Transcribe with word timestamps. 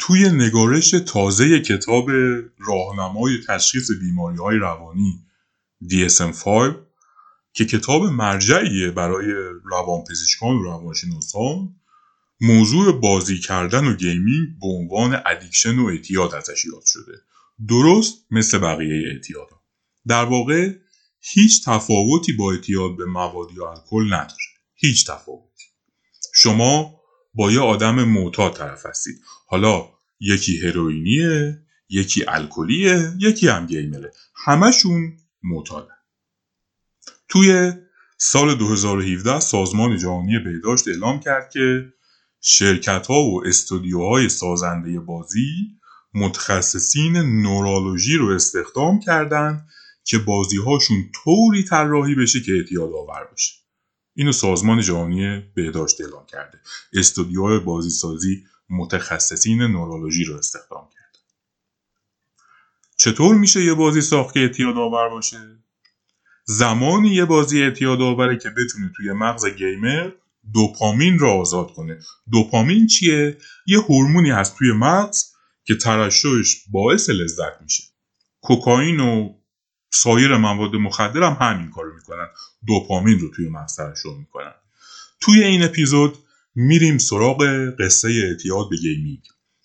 توی 0.00 0.30
نگارش 0.30 0.90
تازه 0.90 1.60
کتاب 1.60 2.10
راهنمای 2.58 3.38
تشخیص 3.48 3.90
بیماری 4.00 4.36
های 4.36 4.56
روانی 4.56 5.24
DSM-5 5.90 6.74
که 7.52 7.64
کتاب 7.64 8.02
مرجعیه 8.02 8.90
برای 8.90 9.26
روانپزشکان 9.64 10.56
و 10.56 10.62
روانشناسان 10.62 11.74
موضوع 12.40 13.00
بازی 13.00 13.38
کردن 13.38 13.84
و 13.84 13.94
gaming 13.96 14.48
به 14.60 14.66
عنوان 14.66 15.22
addiction 15.26 15.78
و 15.78 15.86
اعتیاد 15.86 16.34
ازش 16.34 16.64
یاد 16.64 16.82
شده. 16.84 17.12
درست 17.68 18.14
مثل 18.30 18.58
بقیه 18.58 19.08
اعتیاد 19.12 19.48
در 20.06 20.24
واقع 20.24 20.74
هیچ 21.20 21.64
تفاوتی 21.64 22.32
با 22.32 22.52
اعتیاد 22.52 22.96
به 22.96 23.04
مواد 23.04 23.48
یا 23.56 23.70
الکل 23.70 24.06
نداره. 24.06 24.50
هیچ 24.74 25.06
تفاوتی. 25.06 25.64
شما 26.34 26.99
با 27.34 27.52
یه 27.52 27.60
آدم 27.60 28.04
معتاد 28.04 28.56
طرف 28.56 28.86
هستید. 28.86 29.20
حالا 29.46 29.88
یکی 30.20 30.60
هروئینیه 30.60 31.62
یکی 31.88 32.24
الکلیه 32.28 33.12
یکی 33.18 33.48
هم 33.48 33.66
گیمره. 33.66 34.12
همشون 34.34 35.16
معتادن. 35.42 35.94
توی 37.28 37.72
سال 38.18 38.54
2017 38.54 39.40
سازمان 39.40 39.96
جهانی 39.96 40.38
بهداشت 40.38 40.88
اعلام 40.88 41.20
کرد 41.20 41.50
که 41.50 41.92
شرکت 42.40 43.06
ها 43.06 43.22
و 43.22 43.46
استودیوهای 43.46 44.28
سازنده 44.28 45.00
بازی 45.00 45.80
متخصصین 46.14 47.16
نورولوژی 47.16 48.16
رو 48.16 48.28
استخدام 48.28 49.00
کردن 49.00 49.66
که 50.04 50.18
بازی 50.18 50.56
هاشون 50.56 51.10
طوری 51.14 51.64
طراحی 51.64 52.14
بشه 52.14 52.40
که 52.40 52.52
اعتیاد 52.52 52.90
آور 52.92 53.24
باشه. 53.30 53.59
اینو 54.20 54.32
سازمان 54.32 54.80
جهانی 54.80 55.42
بهداشت 55.54 56.00
اعلام 56.00 56.26
کرده. 56.26 56.60
استودیوهای 56.92 57.58
بازی 57.58 57.90
سازی 57.90 58.44
متخصصین 58.70 59.62
نورولوژی 59.62 60.24
رو 60.24 60.36
استخدام 60.36 60.88
کرده 60.94 61.18
چطور 62.96 63.36
میشه 63.36 63.64
یه 63.64 63.74
بازی 63.74 64.00
ساخت 64.00 64.34
که 64.34 64.40
اعتیاد 64.40 64.76
آور 64.76 65.08
باشه؟ 65.08 65.38
زمانی 66.44 67.08
یه 67.08 67.24
بازی 67.24 67.62
اعتیاد 67.62 68.00
آوره 68.00 68.38
که 68.38 68.50
بتونه 68.50 68.92
توی 68.96 69.12
مغز 69.12 69.46
گیمر 69.46 70.10
دوپامین 70.54 71.18
رو 71.18 71.28
آزاد 71.28 71.72
کنه. 71.72 71.98
دوپامین 72.32 72.86
چیه؟ 72.86 73.38
یه 73.66 73.78
هورمونی 73.78 74.30
هست 74.30 74.56
توی 74.56 74.72
مغز 74.72 75.24
که 75.64 75.76
ترشحش 75.76 76.64
باعث 76.70 77.10
لذت 77.10 77.62
میشه. 77.62 77.82
کوکائین 78.40 79.00
و 79.00 79.39
سایر 79.92 80.36
مواد 80.36 80.76
مخدر 80.76 81.22
هم 81.22 81.36
همین 81.40 81.70
کارو 81.70 81.94
می‌کنن. 81.94 82.26
دوپامین 82.66 83.18
رو 83.18 83.30
توی 83.36 83.48
مغز 83.48 83.76
ترشح 83.76 84.18
می‌کنن. 84.18 84.52
توی 85.20 85.44
این 85.44 85.62
اپیزود 85.62 86.18
میریم 86.54 86.98
سراغ 86.98 87.70
قصه 87.78 88.08
اعتیاد 88.08 88.68
به 88.70 88.76
gaming. 88.76 89.22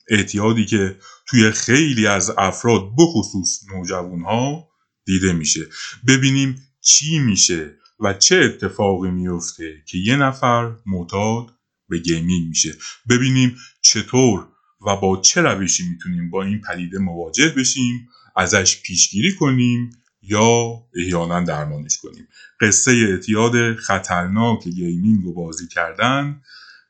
اعتیادی 0.09 0.65
که 0.65 0.97
توی 1.27 1.51
خیلی 1.51 2.07
از 2.07 2.33
افراد 2.37 2.81
بخصوص 2.97 3.59
نوجوان 3.73 4.21
ها 4.21 4.67
دیده 5.05 5.33
میشه. 5.33 5.61
ببینیم 6.07 6.55
چی 6.81 7.19
میشه 7.19 7.75
و 7.99 8.13
چه 8.13 8.35
اتفاقی 8.35 9.11
میفته 9.11 9.83
که 9.87 9.97
یه 9.97 10.15
نفر 10.15 10.75
معتاد 10.85 11.47
به 11.89 11.97
gaming 11.99 12.47
میشه. 12.47 12.75
ببینیم 13.09 13.57
چطور 13.81 14.47
و 14.87 14.95
با 14.95 15.21
چه 15.21 15.41
روشی 15.41 15.89
می‌تونیم 15.89 16.29
با 16.29 16.43
این 16.43 16.61
پدیده 16.61 16.99
مواجه 16.99 17.49
بشیم 17.49 18.09
ازش 18.35 18.81
پیشگیری 18.81 19.35
کنیم 19.35 19.89
یا 20.27 20.83
احیانا 20.95 21.39
درمانش 21.39 21.97
کنیم. 21.97 22.27
قصه 22.61 22.91
اعتیاد 22.91 23.75
خطرناک 23.75 24.67
گیمینگ 24.67 25.25
و 25.25 25.33
بازی 25.33 25.67
کردن 25.67 26.41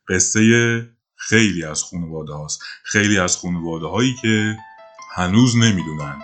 قصه 0.10 0.42
خیلی 1.16 1.64
از 1.64 1.84
خانواده 1.84 2.34
هاست. 2.34 2.62
خیلی 2.84 3.20
از 3.20 3.38
خانواده 3.38 3.88
هایی 3.88 4.16
که 4.22 4.58
هنوز 5.16 5.58
نمی‌دونن 5.58 6.22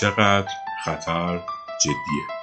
چقدر 0.00 0.48
خطر 0.84 1.40
جدیه. 1.84 2.39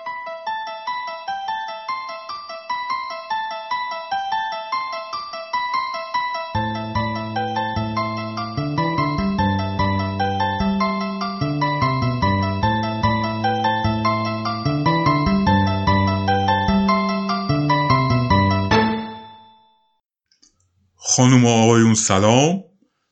خانم 21.17 21.45
و 21.45 21.47
آقایون 21.47 21.93
سلام. 21.93 22.63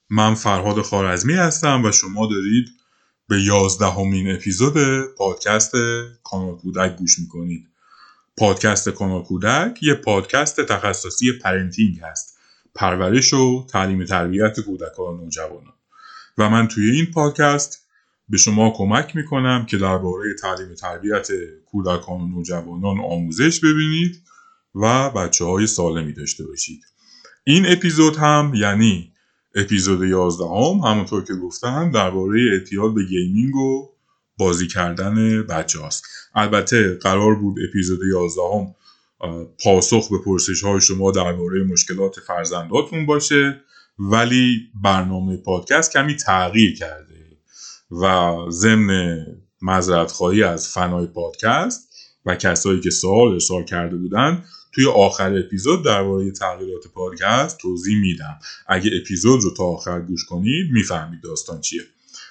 من 0.10 0.36
فرهاد 0.36 0.82
خوارزمی 0.82 1.34
هستم 1.34 1.86
و 1.86 1.92
شما 1.92 2.28
دارید 2.28 2.70
به 3.28 3.44
یازدهمین 3.44 4.36
اپیزود 4.36 4.74
پادکست 5.18 5.72
کانال 6.24 6.56
کودک 6.56 6.96
گوش 6.96 7.20
می‌کنید. 7.20 7.68
پادکست 8.38 8.90
کانال 8.90 9.24
کودک 9.24 9.84
یه 9.84 9.94
پادکست 9.94 10.62
تخصصی 10.62 11.32
parenting 11.32 12.00
هست. 12.00 12.38
پرورش 12.76 13.34
و 13.34 13.68
تعلیم 13.70 14.06
تربیت 14.06 14.60
کودکان 14.60 15.14
و 15.14 15.18
نوجوانان 15.18 15.74
و 16.38 16.50
من 16.50 16.68
توی 16.68 16.92
این 16.92 17.06
پادکست 17.06 17.88
به 18.30 18.38
شما 18.38 18.74
کمک 18.76 19.16
می‌کنم 19.16 19.66
که 19.66 19.78
درباره 19.78 20.34
تعلیم 20.34 20.74
تربیت 20.74 21.28
کودکان 21.66 22.22
و 22.22 22.28
نوجوانان 22.28 23.00
آموزش 23.00 23.60
ببینید 23.60 24.22
و 24.76 25.10
بچه 25.10 25.46
های 25.46 25.68
سالمی 25.68 26.14
داشته 26.14 26.44
باشید. 26.44 26.95
این 27.48 27.66
اپیزود 27.66 28.16
هم 28.16 28.52
یعنی 28.56 29.12
اپیزود 29.56 30.04
11 30.08 30.46
هم 30.46 30.92
همونطور 30.92 31.24
که 31.24 31.34
گفتم 31.34 31.92
درباره 31.92 32.42
اعتیاد 32.52 32.94
به 32.94 33.04
gaming 33.04 33.56
و 33.56 33.90
بازی 34.38 34.68
کردن 34.68 35.44
بچه 35.44 35.80
هاست 35.80 36.06
البته 36.36 36.96
قرار 36.96 37.36
بود 37.36 37.56
اپیزود 37.70 38.00
11 38.12 38.42
هم 38.54 38.76
پاسخ 39.64 40.10
به 40.10 40.18
پرسش 40.26 40.64
های 40.64 40.82
شما 40.82 41.12
درباره 41.12 41.64
مشکلات 41.64 42.20
فرزنداتون 42.20 43.06
باشه 43.06 43.62
ولی 44.00 44.70
برنامه 44.84 45.38
پادکست 45.38 45.94
کمی 45.94 46.16
تغییر 46.16 46.76
کرده 46.76 47.38
و 47.92 48.36
ضمن 48.50 49.26
معذرت 49.62 50.12
خواهی 50.12 50.44
از 50.44 50.68
فنای 50.68 51.08
پادکست 51.08 51.85
و 52.26 52.36
کسایی 52.36 52.80
که 52.80 52.90
سوال 52.90 53.32
ارسال 53.32 53.64
کرده 53.64 53.96
بودن 53.96 54.44
توی 54.72 54.86
آخر 54.86 55.38
اپیزود 55.38 55.86
درباره 55.86 56.32
تغییرات 56.32 56.88
پادکست 56.88 57.58
توضیح 57.58 57.98
میدم. 57.98 58.40
اگه 58.68 58.92
اپیزود 59.02 59.44
رو 59.44 59.54
تا 59.54 59.64
آخر 59.64 60.02
گوش 60.02 60.26
کنید 60.26 60.72
می‌فهمید 60.72 61.22
داستان 61.22 61.62
چیه. 61.62 61.82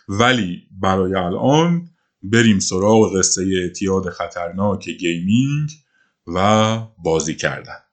ولی 0.09 0.63
برای 0.81 1.15
الان 1.15 1.89
بریم 2.23 2.59
سراغ 2.59 3.19
قصه 3.19 3.47
اعتیاد 3.63 4.11
خطرناک 4.11 4.89
gaming 4.89 5.71
و 6.27 6.79
بازی 6.99 7.35
کردن. 7.35 7.84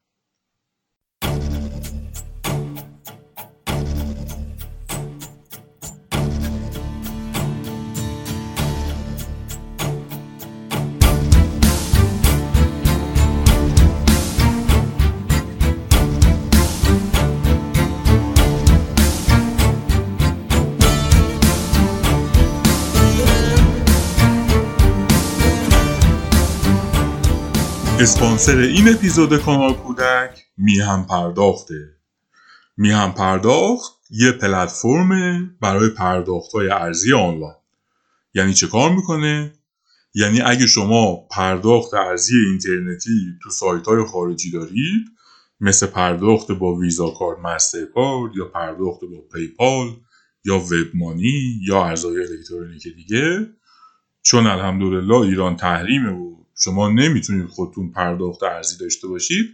اسپانسر 28.02 28.58
این 28.58 28.90
اپیزود 28.90 29.38
کانال 29.38 29.74
کودک 29.74 30.46
میهم 30.58 31.06
پرداخته. 31.06 31.96
میهم 32.78 33.12
پرداخت 33.12 33.94
یه 34.10 34.32
پلتفرم 34.32 35.10
برای 35.62 35.90
پرداخت 35.90 36.52
های 36.52 36.70
ارزی 36.70 37.14
آنلاین. 37.14 37.56
یعنی 38.34 38.54
چه 38.54 38.68
کار 38.68 38.92
می‌کنه؟ 38.92 39.54
یعنی 40.14 40.42
اگه 40.42 40.68
شما 40.68 41.16
پرداخت 41.32 41.94
ارزی 41.94 42.38
اینترنتی 42.38 43.38
تو 43.44 43.50
سایت 43.50 43.86
های 43.86 44.06
خارجی 44.06 44.52
دارید 44.52 45.06
مثل 45.60 45.88
پرداخت 45.88 46.52
با 46.52 46.76
ویزا 46.76 47.10
کارت 47.10 47.40
مسترکارد 47.40 48.36
یا 48.36 48.46
پرداخت 48.46 49.02
با 49.02 49.22
پیپال 49.34 49.88
یا 50.46 50.58
وب 50.58 50.88
مانی 50.94 51.60
یا 51.68 51.86
ارزهای 51.86 52.20
الکترونیک 52.20 52.88
دیگه 52.96 53.48
چون 54.22 54.48
الحمدلله 54.48 55.16
ایران 55.16 55.56
تحریمه 55.56 56.12
و 56.12 56.41
شما 56.64 56.90
نمی‌تونید 56.90 57.48
خودتون 57.48 57.92
پرداخت 57.92 58.44
ارزی 58.44 58.78
داشته 58.78 59.08
باشید 59.08 59.50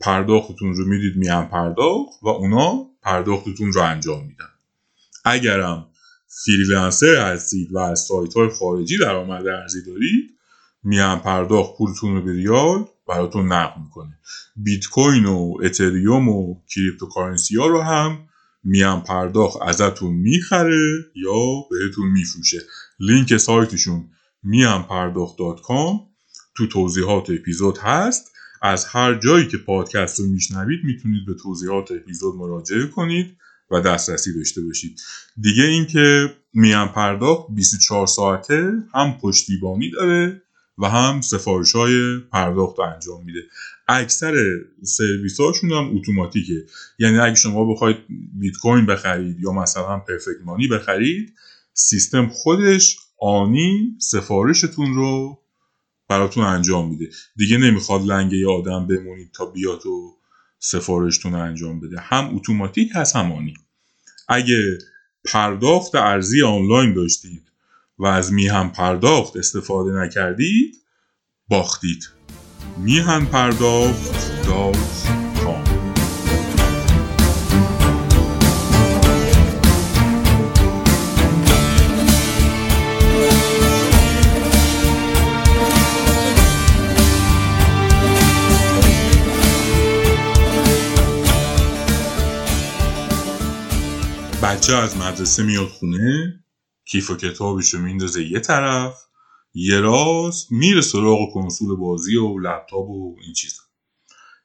پرداختتون 0.00 0.74
رو 0.74 0.84
می‌دید 0.84 1.16
میان 1.16 1.48
پرداخت 1.48 2.22
و 2.22 2.28
اونا 2.28 2.86
پرداختتون 3.02 3.72
رو 3.72 3.82
انجام 3.82 4.26
میدن. 4.26 4.48
اگرم 5.24 5.86
freelancer 6.44 7.32
هستید 7.32 7.72
و 7.72 7.78
از 7.78 8.00
سایت 8.00 8.34
های 8.34 8.48
خارجی 8.48 8.98
درآمد 8.98 9.46
ارزی 9.46 9.84
دارید 9.84 10.30
میان 10.82 11.18
پرداخت 11.18 11.78
پولتون 11.78 12.14
رو 12.14 12.22
به 12.22 12.32
ریال 12.32 12.84
براتون 13.08 13.52
نقل 13.52 13.80
می‌کنه. 13.82 14.18
بیت 14.56 14.86
کوین 14.86 15.24
و 15.24 15.54
اتریوم 15.62 16.28
و 16.28 16.56
cryptocurrency 16.74 17.56
ها 17.56 17.66
رو 17.66 17.80
هم 17.80 18.28
میان 18.64 19.00
پرداخت 19.00 19.62
ازتون 19.62 20.14
می‌خره 20.14 21.04
یا 21.14 21.60
بهتون 21.70 22.08
میفروشه. 22.12 22.62
لینک 23.00 23.36
سایتشون 23.36 24.08
میان 24.42 24.82
پرداخت 24.82 25.36
تو 26.56 26.66
توضیحات 26.66 27.30
اپیزود 27.30 27.78
هست. 27.78 28.30
از 28.62 28.84
هر 28.84 29.14
جایی 29.14 29.48
که 29.48 29.56
پادکست 29.56 30.20
رو 30.20 30.26
میشنوید 30.26 30.84
می‌تونید 30.84 31.26
به 31.26 31.34
توضیحات 31.42 31.92
اپیزود 31.92 32.34
مراجعه 32.34 32.86
کنید 32.86 33.36
و 33.70 33.80
دسترسی 33.80 34.34
داشته 34.34 34.60
باشید. 34.60 35.00
دیگه 35.40 35.64
اینکه 35.64 36.34
میان 36.54 36.88
پرداخت 36.88 37.46
24 37.50 38.06
ساعته 38.06 38.72
هم 38.94 39.18
پشتیبانی 39.22 39.90
داره 39.90 40.42
و 40.78 40.88
هم 40.88 41.20
سفارش 41.20 41.72
های 41.72 42.18
پرداخت 42.32 42.78
رو 42.78 42.84
انجام 42.84 43.24
میده. 43.24 43.40
اکثر 43.88 44.34
سرویس 44.82 45.40
هاشون 45.40 45.72
هم 45.72 45.96
اتوماتیکه. 45.96 46.64
یعنی 46.98 47.18
اگه 47.18 47.34
شما 47.34 47.72
بخواید 47.72 47.96
بیت 48.32 48.56
کوین 48.56 48.86
بخرید 48.86 49.40
یا 49.40 49.52
مثلا 49.52 49.98
پرفکت 49.98 50.44
مانی 50.44 50.68
بخرید 50.68 51.32
سیستم 51.74 52.28
خودش 52.28 52.96
آنی 53.20 53.96
سفارشتون 53.98 54.94
رو 54.94 55.38
براتون 56.14 56.44
انجام 56.44 56.88
میده. 56.88 57.10
دیگه 57.36 57.56
نمی‌خواد 57.58 58.06
لنگه 58.06 58.36
یه 58.36 58.48
آدم 58.48 58.86
بمونید 58.86 59.30
تا 59.32 59.46
بیاد 59.46 59.86
و 59.86 60.16
سفارشتون 60.58 61.34
انجام 61.34 61.80
بده. 61.80 62.00
هم 62.00 62.36
اتوماتیک 62.36 62.90
هست 62.94 63.16
هم 63.16 63.32
آنی. 63.32 63.54
اگه 64.28 64.78
پرداخت 65.24 65.94
ارزی 65.94 66.42
آنلاین 66.42 66.94
داشتید 66.94 67.42
و 67.98 68.06
از 68.06 68.32
میهم 68.32 68.72
پرداخت 68.72 69.36
استفاده 69.36 69.92
نکردید 69.92 70.76
باختید. 71.48 72.08
میهم 72.78 73.26
پرداخت 73.26 74.46
داد. 74.46 75.23
بچه 94.64 94.76
از 94.76 94.96
مدرسه 94.96 95.42
میاد 95.42 95.68
خونه 95.68 96.44
کیف 96.84 97.10
و 97.10 97.16
کتابش 97.16 97.74
رو 97.74 97.80
میندازه 97.80 98.24
یه 98.24 98.40
طرف 98.40 98.98
یه 99.54 99.80
راست 99.80 100.52
میره 100.52 100.80
سراغ 100.80 101.32
کنسول 101.34 101.76
بازی 101.76 102.16
و 102.16 102.38
لپتاپ 102.38 102.88
و 102.88 103.16
این 103.24 103.32
چیزا. 103.32 103.62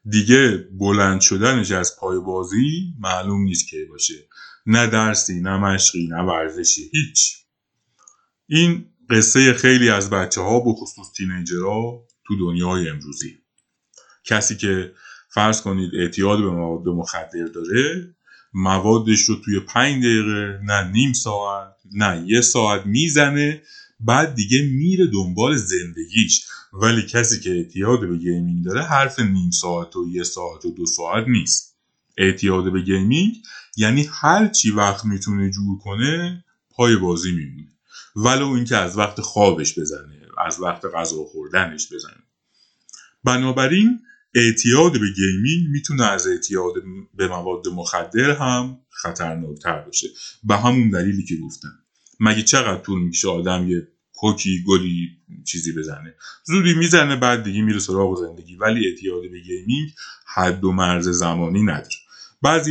دیگه 0.09 0.67
بلند 0.79 1.21
شدنش 1.21 1.71
از 1.71 1.95
پای 1.99 2.19
بازی 2.19 2.93
معلوم 2.99 3.43
نیست 3.43 3.69
که 3.69 3.85
باشه. 3.89 4.27
نه 4.65 4.87
درسی 4.87 5.39
نه 5.41 5.57
مشقی 5.57 6.07
نه 6.07 6.21
ورزشی 6.21 6.89
هیچ. 6.93 7.37
این 8.47 8.85
قصه 9.09 9.53
خیلی 9.53 9.89
از 9.89 10.09
بچه 10.09 10.41
ها 10.41 10.59
به 10.59 10.73
خصوص 10.73 11.07
تینیجرها 11.17 12.07
تو 12.27 12.35
دنیای 12.39 12.89
امروزی. 12.89 13.37
کسی 14.23 14.57
که 14.57 14.93
فرض 15.29 15.61
کنید 15.61 15.91
اعتیاد 15.95 16.39
به 16.39 16.49
مواد 16.49 16.87
مخدر 16.87 17.45
داره 17.53 18.15
موادش 18.53 19.21
رو 19.21 19.35
توی 19.35 19.59
پنج 19.59 20.03
دقیقه 20.03 20.59
نه 20.63 20.91
نیم 20.91 21.13
ساعت 21.13 21.75
نه 21.91 22.23
یه 22.27 22.41
ساعت 22.41 22.85
می‌زنه 22.85 23.61
بعد 23.99 24.35
دیگه 24.35 24.61
میره 24.61 25.07
دنبال 25.07 25.55
زندگیش. 25.55 26.45
ولی 26.73 27.01
کسی 27.01 27.39
که 27.39 27.51
اعتیاد 27.51 27.99
به 27.99 28.17
gaming 28.17 28.65
داره 28.65 28.83
حرف 28.83 29.19
نیم 29.19 29.51
ساعت 29.51 29.95
و 29.95 30.09
یه 30.09 30.23
ساعت 30.23 30.65
و 30.65 30.71
دو 30.71 30.85
ساعت 30.85 31.27
نیست. 31.27 31.75
اعتیاد 32.17 32.71
به 32.73 32.81
gaming 32.81 33.35
یعنی 33.77 34.09
هر 34.11 34.47
چی 34.47 34.71
وقت 34.71 35.05
می‌تونه 35.05 35.49
جور 35.49 35.79
کنه 35.79 36.43
پای 36.71 36.95
بازی 36.95 37.31
میمونه 37.31 37.67
ولو 38.15 38.47
اینکه 38.47 38.77
از 38.77 38.97
وقت 38.97 39.21
خوابش 39.21 39.79
بزنه 39.79 40.21
از 40.47 40.61
وقت 40.61 40.85
غذا 40.95 41.23
خوردنش 41.23 41.93
بزنه. 41.93 42.23
بنابراین 43.23 43.99
اعتیاد 44.35 44.91
به 44.91 45.11
gaming 45.15 45.67
می‌تونه 45.71 46.03
از 46.03 46.27
اعتیاد 46.27 46.73
به 47.13 47.27
مواد 47.27 47.67
مخدر 47.67 48.31
هم 48.31 48.79
خطرناکتر 48.89 49.81
باشه. 49.81 50.07
به 50.43 50.57
همون 50.57 50.89
دلیلی 50.89 51.23
که 51.23 51.35
گفتم. 51.37 51.79
مگه 52.19 52.43
چقدر 52.43 52.81
طول 52.81 53.01
میشه 53.01 53.27
آدم 53.27 53.69
یه 53.69 53.87
کوکی 54.13 54.63
گلی 54.67 55.09
چیزی 55.47 55.71
بزنه؟ 55.71 56.15
زودی 56.43 56.73
می‌زنه 56.73 57.15
بعد 57.15 57.43
دیگه 57.43 57.61
میره 57.61 57.79
سراغ 57.79 58.27
زندگی. 58.27 58.55
ولی 58.55 58.87
اعتیاد 58.87 59.21
به 59.31 59.39
gaming 59.39 59.89
حد 60.25 60.63
و 60.63 60.71
مرز 60.71 61.09
زمانی 61.09 61.63
نداره. 61.63 61.95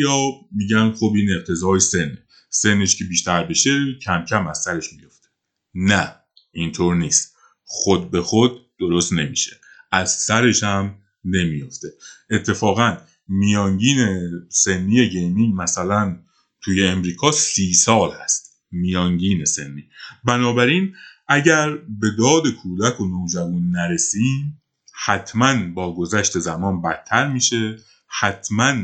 ها 0.09 0.33
میگن 0.53 0.93
خب 0.93 1.13
این 1.17 1.33
اقتضای 1.33 1.81
سنه 1.81 2.23
سنش 2.51 2.97
که 2.97 3.05
بیشتر 3.05 3.45
بشه 3.45 3.95
کم 4.05 4.25
کم 4.25 4.47
از 4.47 4.63
سرش 4.63 4.93
میفته 4.93 5.29
نه 5.75 6.15
اینطور 6.53 6.97
نیست. 6.97 7.37
خود 7.65 8.11
به 8.11 8.23
خود 8.23 8.61
درست 8.79 9.13
نمیشه. 9.13 9.57
از 9.93 10.13
سرش 10.13 10.63
هم 10.63 10.99
نمیافته. 11.31 11.89
اتفاقا 12.31 12.97
میانگین 13.29 14.07
سنی 14.49 15.09
gaming 15.09 15.55
مثلا 15.63 16.17
توی 16.61 16.87
امریکا 16.87 17.33
سی 17.33 17.75
سال 17.75 18.11
هست. 18.25 18.59
میانگین 18.71 19.45
سنی. 19.45 19.85
بنابراین 20.25 20.95
اگر 21.29 21.77
به 21.77 22.11
داد 22.19 22.43
کودک 22.63 23.01
و 23.01 23.07
نوجوان 23.07 23.71
نرسیم 23.71 24.63
حتما 25.05 25.73
با 25.75 25.95
گذشت 25.95 26.39
زمان 26.39 26.83
بدتر 26.83 27.33
میشه. 27.33 27.77
حتما 28.21 28.75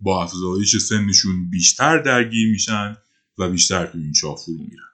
با 0.00 0.22
افزایش 0.22 0.76
سنشون 0.76 1.50
بیشتر 1.50 1.98
درگیر 1.98 2.50
میشن 2.50 2.96
و 3.38 3.48
بیشتر 3.50 3.86
توی 3.86 4.02
این 4.02 4.12
فرو 4.12 4.54
میرن. 4.58 4.88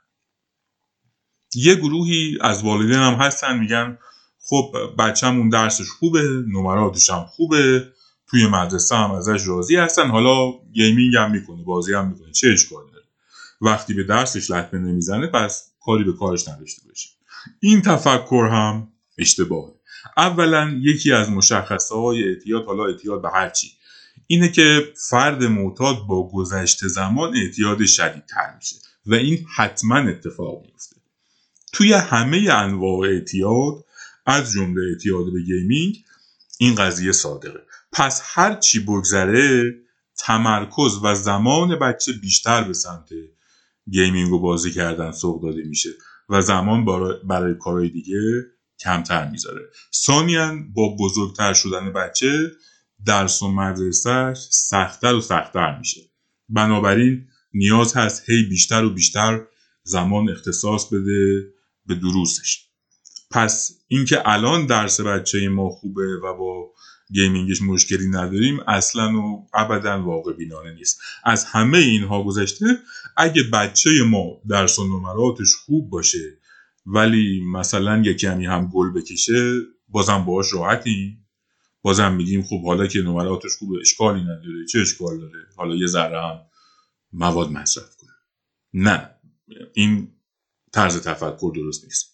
یه 1.55 1.75
گروهی 1.75 2.39
از 2.41 2.63
والدین 2.63 2.97
هم 2.97 3.15
هستن 3.15 3.59
میگن 3.59 3.99
خب 4.47 4.75
بچهمون 4.99 5.49
درسش 5.49 5.89
خوبه 5.91 6.23
نمراتش 6.49 7.11
هم 7.11 7.25
خوبه 7.25 7.89
توی 8.27 8.47
مدرسه 8.47 8.97
هم 8.97 9.11
ازش 9.11 9.47
راضی 9.47 9.77
هستن. 9.77 10.11
حالا 10.11 10.53
gaming 10.73 11.17
هم 11.17 11.31
می‌کنه 11.31 11.63
بازی 11.63 11.95
هم 11.95 12.09
می‌کنه 12.09 12.33
چه 12.33 12.49
اشکالی 12.49 12.91
داره؟ 12.93 13.05
وقتی 13.61 13.95
به 13.95 14.05
درسش 14.05 14.51
لطمه 14.51 14.81
نمی‌زنه 14.81 15.27
پس 15.27 15.73
کاری 15.81 16.05
به 16.05 16.13
کارش 16.13 16.49
نداشته 16.49 16.83
باشیم 16.89 17.13
این 17.61 17.83
تفکر 17.83 18.49
هم 18.53 18.89
اشتباهه. 19.19 19.75
اولا 20.17 20.81
یکی 20.83 21.13
از 21.13 21.31
مشخصه 21.31 21.95
های 21.95 22.25
اعتیاد 22.29 22.65
حالا 22.65 22.87
اعتیاد 22.87 23.23
به 23.23 23.31
هر 23.31 23.51
چی 23.51 23.71
اینه 24.27 24.49
که 24.49 24.93
فرد 25.09 25.45
معتاد 25.45 26.07
با 26.07 26.29
گذشت 26.29 26.87
زمان 26.87 27.37
اعتیاد 27.37 27.85
شدیدتر 27.85 28.55
میشه 28.57 28.77
و 29.07 29.15
این 29.15 29.47
حتما 29.57 29.97
اتفاق 29.97 30.63
میفته 30.67 30.97
توی 31.73 31.93
همه 31.93 32.49
انواع 32.51 33.09
اعتیاد 33.09 33.85
از 34.27 34.53
جمله 34.53 34.83
اعتیاد 34.91 35.33
به 35.33 35.43
gaming 35.43 36.05
این 36.59 36.75
قضیه 36.75 37.13
صادقه. 37.13 37.61
پس 37.93 38.23
هر 38.25 38.55
چی 38.55 38.81
بگذره 38.81 39.75
تمرکز 40.19 40.99
و 41.03 41.15
زمان 41.15 41.79
بچه 41.79 42.13
بیشتر 42.13 42.65
به 42.65 42.73
سمت 42.73 43.09
gaming 43.91 44.33
و 44.33 44.41
بازی 44.41 44.71
کردن 44.71 45.13
سوق 45.13 45.43
داده 45.43 45.63
میشه 45.63 45.91
و 46.29 46.43
زمان 46.43 46.85
برای 47.29 47.55
کارهای 47.61 47.89
دیگه 47.89 48.21
کمتر 48.81 49.31
می‌ذاره. 49.31 49.63
ثانیا 49.95 50.55
با 50.75 50.97
بزرگتر 51.01 51.55
شدن 51.55 51.93
بچه 51.93 52.51
درس 53.07 53.43
و 53.43 53.49
مدرسهش 53.49 54.39
سختتر 54.51 55.15
و 55.15 55.21
سختتر 55.21 55.79
میشه. 55.79 56.01
بنابراین 56.49 57.27
نیاز 57.55 57.97
هست 57.97 58.31
هی 58.31 58.43
بیشتر 58.43 58.85
و 58.85 58.91
بیشتر 58.91 59.47
زمان 59.83 60.31
اختصاص 60.31 60.89
بده 60.93 61.43
به 61.87 61.95
دروسش. 61.95 62.64
پس 63.35 63.79
اینکه 63.89 64.29
الان 64.29 64.67
درس 64.67 65.01
بچه 65.01 65.49
ما 65.49 65.69
خوبه 65.71 66.17
و 66.23 66.37
با 66.37 66.73
گیمینگش 67.13 67.63
مشکلی 67.63 68.09
نداریم 68.09 68.61
اصلا 68.61 69.13
و 69.19 69.49
ابدا 69.55 70.03
واقع 70.03 70.33
بینانه 70.33 70.75
نیست. 70.75 71.01
از 71.25 71.45
همه 71.45 71.79
اینها 71.79 72.23
گذشته 72.25 72.67
اگه 73.17 73.43
بچه 73.43 73.91
ما 74.11 74.41
درس 74.49 74.79
و 74.79 74.85
نمراتش 74.85 75.55
خوب 75.55 75.91
باشه 75.91 76.39
ولی 76.87 77.45
مثلا 77.53 78.03
یه 78.05 78.15
کمی 78.15 78.47
هم 78.47 78.71
گل 78.75 78.93
بکشه 78.93 79.61
بازم 79.89 80.25
باهاش 80.25 80.53
راحتیم. 80.53 81.27
بازم 81.83 82.15
میگیم 82.15 82.43
خب 82.43 82.65
حالا 82.65 82.87
که 82.87 82.99
نمراتش 82.99 83.57
خوبه 83.59 83.79
اشکالی 83.81 84.21
نداره. 84.21 84.67
چه 84.73 84.81
اشکال 84.81 85.21
داره؟ 85.21 85.47
حالا 85.57 85.75
یه 85.75 85.87
ذره 85.87 86.23
هم 86.23 86.41
مواد 87.13 87.51
مصرف 87.51 87.97
کنه. 87.97 88.11
نه. 88.73 89.11
این 89.75 90.09
طرز 90.73 91.03
تفکر 91.03 91.53
درست 91.55 91.85
نیست. 91.85 92.14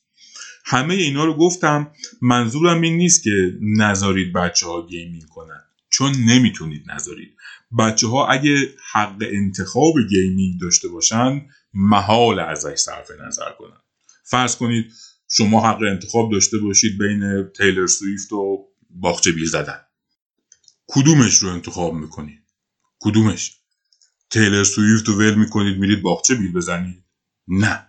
همه 0.65 0.95
اینا 0.95 1.25
رو 1.25 1.35
گفتم 1.35 1.93
منظورم 2.23 2.81
این 2.81 2.97
نیست 2.97 3.23
که 3.23 3.59
نذارید 3.61 4.33
بچه 4.33 4.67
ها 4.67 4.87
gaming 4.87 5.27
کنن 5.27 5.63
چون 5.91 6.13
نمی‌تونید 6.13 6.91
نذارید. 6.91 7.37
بچه 7.79 8.07
ها 8.07 8.27
اگه 8.27 8.75
حق 8.93 9.23
انتخاب 9.33 9.95
gaming 10.11 10.61
داشته 10.61 10.89
باشن 10.89 11.47
محال 11.75 12.39
ازش 12.39 12.75
صرف 12.75 13.11
نظر 13.27 13.51
کنن. 13.59 13.81
فرض 14.25 14.57
کنید 14.57 14.93
شما 15.31 15.69
حق 15.69 15.83
انتخاب 15.83 16.33
داشته 16.33 16.59
باشید 16.59 16.99
بین 16.99 17.45
تیلر 17.57 17.87
سویفت 17.87 18.33
و 18.33 18.67
باغچه 18.91 19.33
بیر 19.33 19.49
زدن. 19.49 19.81
کدومش 20.87 21.35
رو 21.35 21.49
انتخاب 21.49 21.95
می‌کنید؟ 21.95 22.43
کدومش؟ 23.01 23.53
تیلر 24.31 24.65
سویفت 24.65 25.09
رو 25.09 25.15
ول 25.15 25.35
می‌کنید 25.35 25.79
میرید 25.79 26.03
باغچه 26.03 26.35
بیل 26.35 26.53
بزنید؟ 26.53 27.05
نه. 27.49 27.87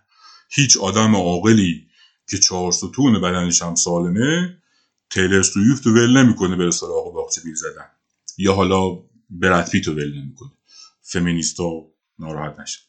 هیچ 0.49 0.77
آدم 0.77 1.15
عاقلی 1.15 1.87
که 2.31 2.37
چهار 2.37 2.71
ستون 2.71 3.21
بدنش 3.21 3.61
هم 3.61 3.75
سالمه 3.75 4.57
تیلر 5.09 5.41
سویفت 5.41 5.85
رو 5.85 5.93
ول 5.93 6.17
نمی‌کنه 6.17 6.55
بره 6.55 6.71
سراغ 6.71 7.13
باغچه 7.13 7.41
بیل 7.41 7.55
زدن. 7.55 7.85
یا 8.37 8.53
حالا 8.53 8.99
برد 9.29 9.69
پیت 9.69 9.87
رو 9.87 9.93
ول 9.93 10.19
نمی‌کنه. 10.21 10.51
فمینیستا 11.01 11.69
ناراحت 12.19 12.59
نشه. 12.59 12.79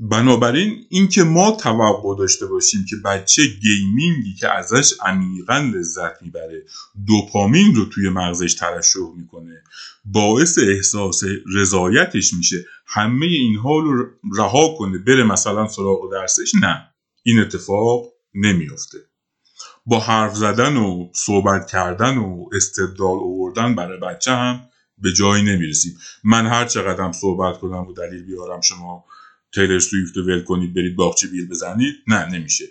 بنابراین 0.00 0.86
اینکه 0.88 1.22
ما 1.22 1.50
توقع 1.50 2.18
داشته 2.18 2.46
باشیم 2.46 2.84
که 2.84 2.96
بچه 2.96 3.42
گیمینگی 3.46 4.34
که 4.34 4.54
ازش 4.54 4.92
عمیقا 5.02 5.58
لذت 5.74 6.22
می‌بره 6.22 6.64
دوپامین 7.06 7.74
رو 7.74 7.84
توی 7.84 8.08
مغزش 8.08 8.54
ترشح 8.54 9.00
می‌کنه 9.16 9.62
باعث 10.04 10.58
احساس 10.58 11.22
رضایتش 11.54 12.34
میشه 12.34 12.64
همه 12.86 13.26
اینها 13.26 13.78
رو 13.78 14.06
رها 14.36 14.74
کنه 14.78 14.98
بره 14.98 15.24
مثلا 15.24 15.68
سراغ 15.68 16.10
درسش 16.12 16.52
نه. 16.54 16.90
این 17.22 17.38
اتفاق 17.38 18.13
نمیافته. 18.34 18.98
با 19.86 20.00
حرف 20.00 20.34
زدن 20.34 20.76
و 20.76 21.08
صحبت 21.14 21.70
کردن 21.70 22.18
و 22.18 22.48
استدلال 22.52 23.18
آوردن 23.18 23.74
برای 23.74 24.00
بچه 24.00 24.32
هم 24.32 24.68
به 24.98 25.12
جایی 25.12 25.44
نمی‌رسیم. 25.44 25.98
من 26.24 26.46
هر 26.46 26.64
چقدر 26.64 27.12
صحبت 27.12 27.58
کنم 27.58 27.86
و 27.86 27.92
دلیل 27.92 28.22
بیارم 28.22 28.60
شما 28.60 29.04
تیلر 29.54 29.78
سویفت 29.78 30.16
ول 30.16 30.42
کنید 30.42 30.74
برید 30.74 30.96
باغچه 30.96 31.26
بیل 31.26 31.48
بزنید. 31.48 31.94
نه 32.06 32.28
نمیشه. 32.28 32.64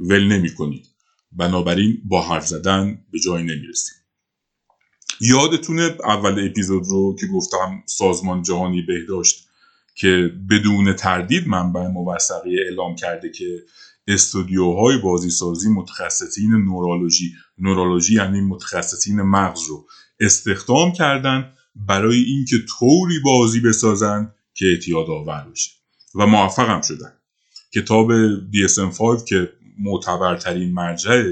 ول 0.00 0.24
نمی 0.24 0.54
کنید 0.54 0.86
بنابراین 1.32 2.02
با 2.04 2.22
حرف 2.22 2.46
زدن 2.46 2.98
به 3.12 3.18
جایی 3.18 3.44
نمی‌رسیم. 3.44 3.94
یادتونه 5.20 5.96
اول 6.04 6.48
اپیزود 6.48 6.86
رو 6.86 7.16
که 7.20 7.26
گفتم 7.26 7.82
سازمان 7.86 8.42
جهانی 8.42 8.82
بهداشت 8.82 9.48
که 9.94 10.32
بدون 10.50 10.92
تردید 10.92 11.48
منبع 11.48 11.86
موثقی 11.86 12.60
اعلام 12.60 12.96
کرده 12.96 13.30
که 13.30 13.62
استودیوهای 14.06 14.98
بازی 14.98 15.30
سازی 15.30 15.68
متخصصین 15.68 16.50
نورولوژی 16.50 17.32
نورولوژی 17.58 18.14
یعنی 18.14 18.40
متخصصین 18.40 19.22
مغز 19.22 19.68
رو 19.68 19.86
استخدام 20.20 20.92
کردن 20.92 21.52
برای 21.76 22.16
اینکه 22.16 22.56
طوری 22.78 23.18
بازی 23.18 23.60
بسازن 23.60 24.32
که 24.54 24.66
اعتیاد 24.66 25.10
آور 25.10 25.46
بشه. 25.52 25.70
و 26.14 26.26
موفق 26.26 26.68
هم 26.68 26.80
شدن. 26.80 27.12
کتاب 27.74 28.12
DSM-5 28.52 29.24
که 29.28 29.52
معتبرترین 29.78 30.72
مرجع 30.72 31.24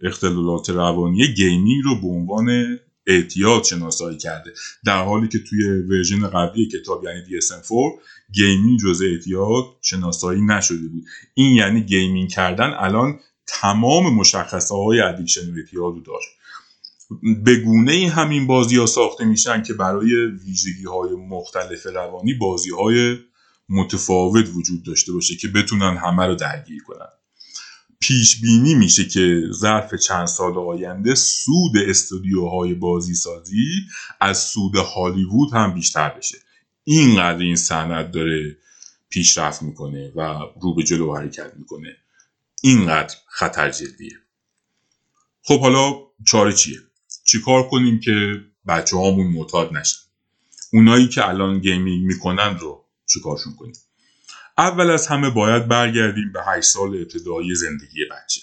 اختلالات 0.00 0.70
روانی 0.70 1.34
gaming 1.34 1.84
رو 1.84 2.00
به 2.00 2.06
عنوان 2.06 2.78
اعتیاد 3.06 3.64
شناسایی 3.64 4.18
کرده. 4.18 4.52
در 4.84 5.04
حالی 5.04 5.28
که 5.28 5.38
توی 5.38 5.68
version 5.68 6.28
قبلی 6.28 6.68
کتاب 6.68 7.04
یعنی 7.04 7.20
DSM-4 7.20 8.02
gaming 8.32 8.80
جز 8.80 9.02
اعتیاد 9.02 9.64
شناسایی 9.82 10.42
نشده 10.42 10.88
بود. 10.88 11.04
این 11.34 11.54
یعنی 11.56 11.82
gaming 11.82 12.28
کردن 12.28 12.70
الان 12.78 13.20
تمام 13.46 14.14
مشخصه 14.14 14.74
های 14.74 15.00
addiction 15.00 15.54
و 15.54 15.56
اعتیاد 15.56 15.94
رو 15.94 16.00
داره 16.00 16.24
به 17.44 17.56
گونه 17.56 18.08
همین 18.08 18.46
بازی 18.46 18.76
ها 18.76 18.86
ساخته 18.86 19.24
میشن 19.24 19.62
که 19.62 19.74
برای 19.74 20.26
ویژگی 20.26 20.84
های 20.84 21.10
مختلف 21.28 21.86
روانی 21.86 22.34
بازی 22.34 22.70
های 22.70 23.16
متفاوت 23.68 24.48
وجود 24.54 24.82
داشته 24.82 25.12
باشه 25.12 25.36
که 25.36 25.48
بتونن 25.48 25.96
همه 25.96 26.26
رو 26.26 26.34
درگیر 26.34 26.82
کنن. 26.82 27.08
پیش 28.02 28.40
بینی 28.40 28.74
میشه 28.74 29.04
که 29.04 29.42
ظرف 29.52 29.94
چند 29.94 30.26
سال 30.26 30.58
آینده 30.58 31.14
سود 31.14 31.76
استودیوهای 31.76 32.74
بازی 32.74 33.14
سازی 33.14 33.66
از 34.20 34.38
سود 34.38 34.76
هالیوود 34.76 35.52
هم 35.52 35.74
بیشتر 35.74 36.08
بشه. 36.08 36.38
اینقدر 36.84 37.38
این 37.38 37.56
صنعت 37.56 38.10
داره 38.10 38.56
پیشرفت 39.08 39.62
می‌کنه 39.62 40.12
و 40.16 40.38
رو 40.62 40.74
به 40.74 40.82
جلو 40.82 41.16
حرکت 41.16 41.52
می‌کنه. 41.56 41.96
اینقدر 42.62 43.14
خطر 43.26 43.70
جدیه. 43.70 44.18
خب 45.42 45.60
حالا 45.60 45.94
چاره 46.26 46.52
چیه؟ 46.52 46.78
چیکار 47.24 47.68
کنیم 47.68 48.00
که 48.00 48.40
بچه 48.68 48.96
هامون 48.96 49.26
معتاد 49.26 49.76
نشن؟ 49.76 49.98
اونایی 50.72 51.08
که 51.08 51.28
الان 51.28 51.58
gaming 51.58 52.04
می‌کنن 52.06 52.58
رو 52.58 52.84
چیکارشون 53.06 53.54
کنیم؟ 53.54 53.74
اول 54.58 54.90
از 54.90 55.06
همه 55.06 55.30
باید 55.30 55.68
برگردیم 55.68 56.32
به 56.32 56.40
8 56.46 56.68
سال 56.68 56.96
ابتدایی 56.96 57.54
زندگی 57.54 58.04
بچه. 58.04 58.40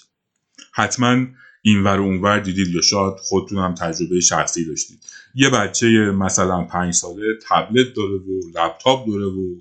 حتما 0.74 1.26
این 1.62 1.84
ور 1.84 2.00
اونور 2.00 2.40
دیدید 2.40 2.68
یا 2.68 2.82
شاید 2.82 3.14
خودتون 3.24 3.58
هم 3.58 3.74
تجربه 3.74 4.20
شخصی 4.20 4.66
داشتید. 4.66 5.00
یه 5.36 5.50
بچه 5.50 5.88
مثلا 6.12 6.64
پنج 6.64 6.94
ساله 6.94 7.38
تبلت 7.50 7.94
داره 7.96 8.16
و 8.16 8.42
لپتاپ 8.56 9.08
داره 9.08 9.26
و 9.26 9.56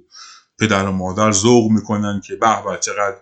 پدر 0.58 0.86
و 0.86 0.92
مادر 0.92 1.32
ذوق 1.32 1.70
می‌کنن 1.70 2.20
که 2.26 2.36
به 2.36 2.62
به 2.64 2.78
چقدر 2.80 3.16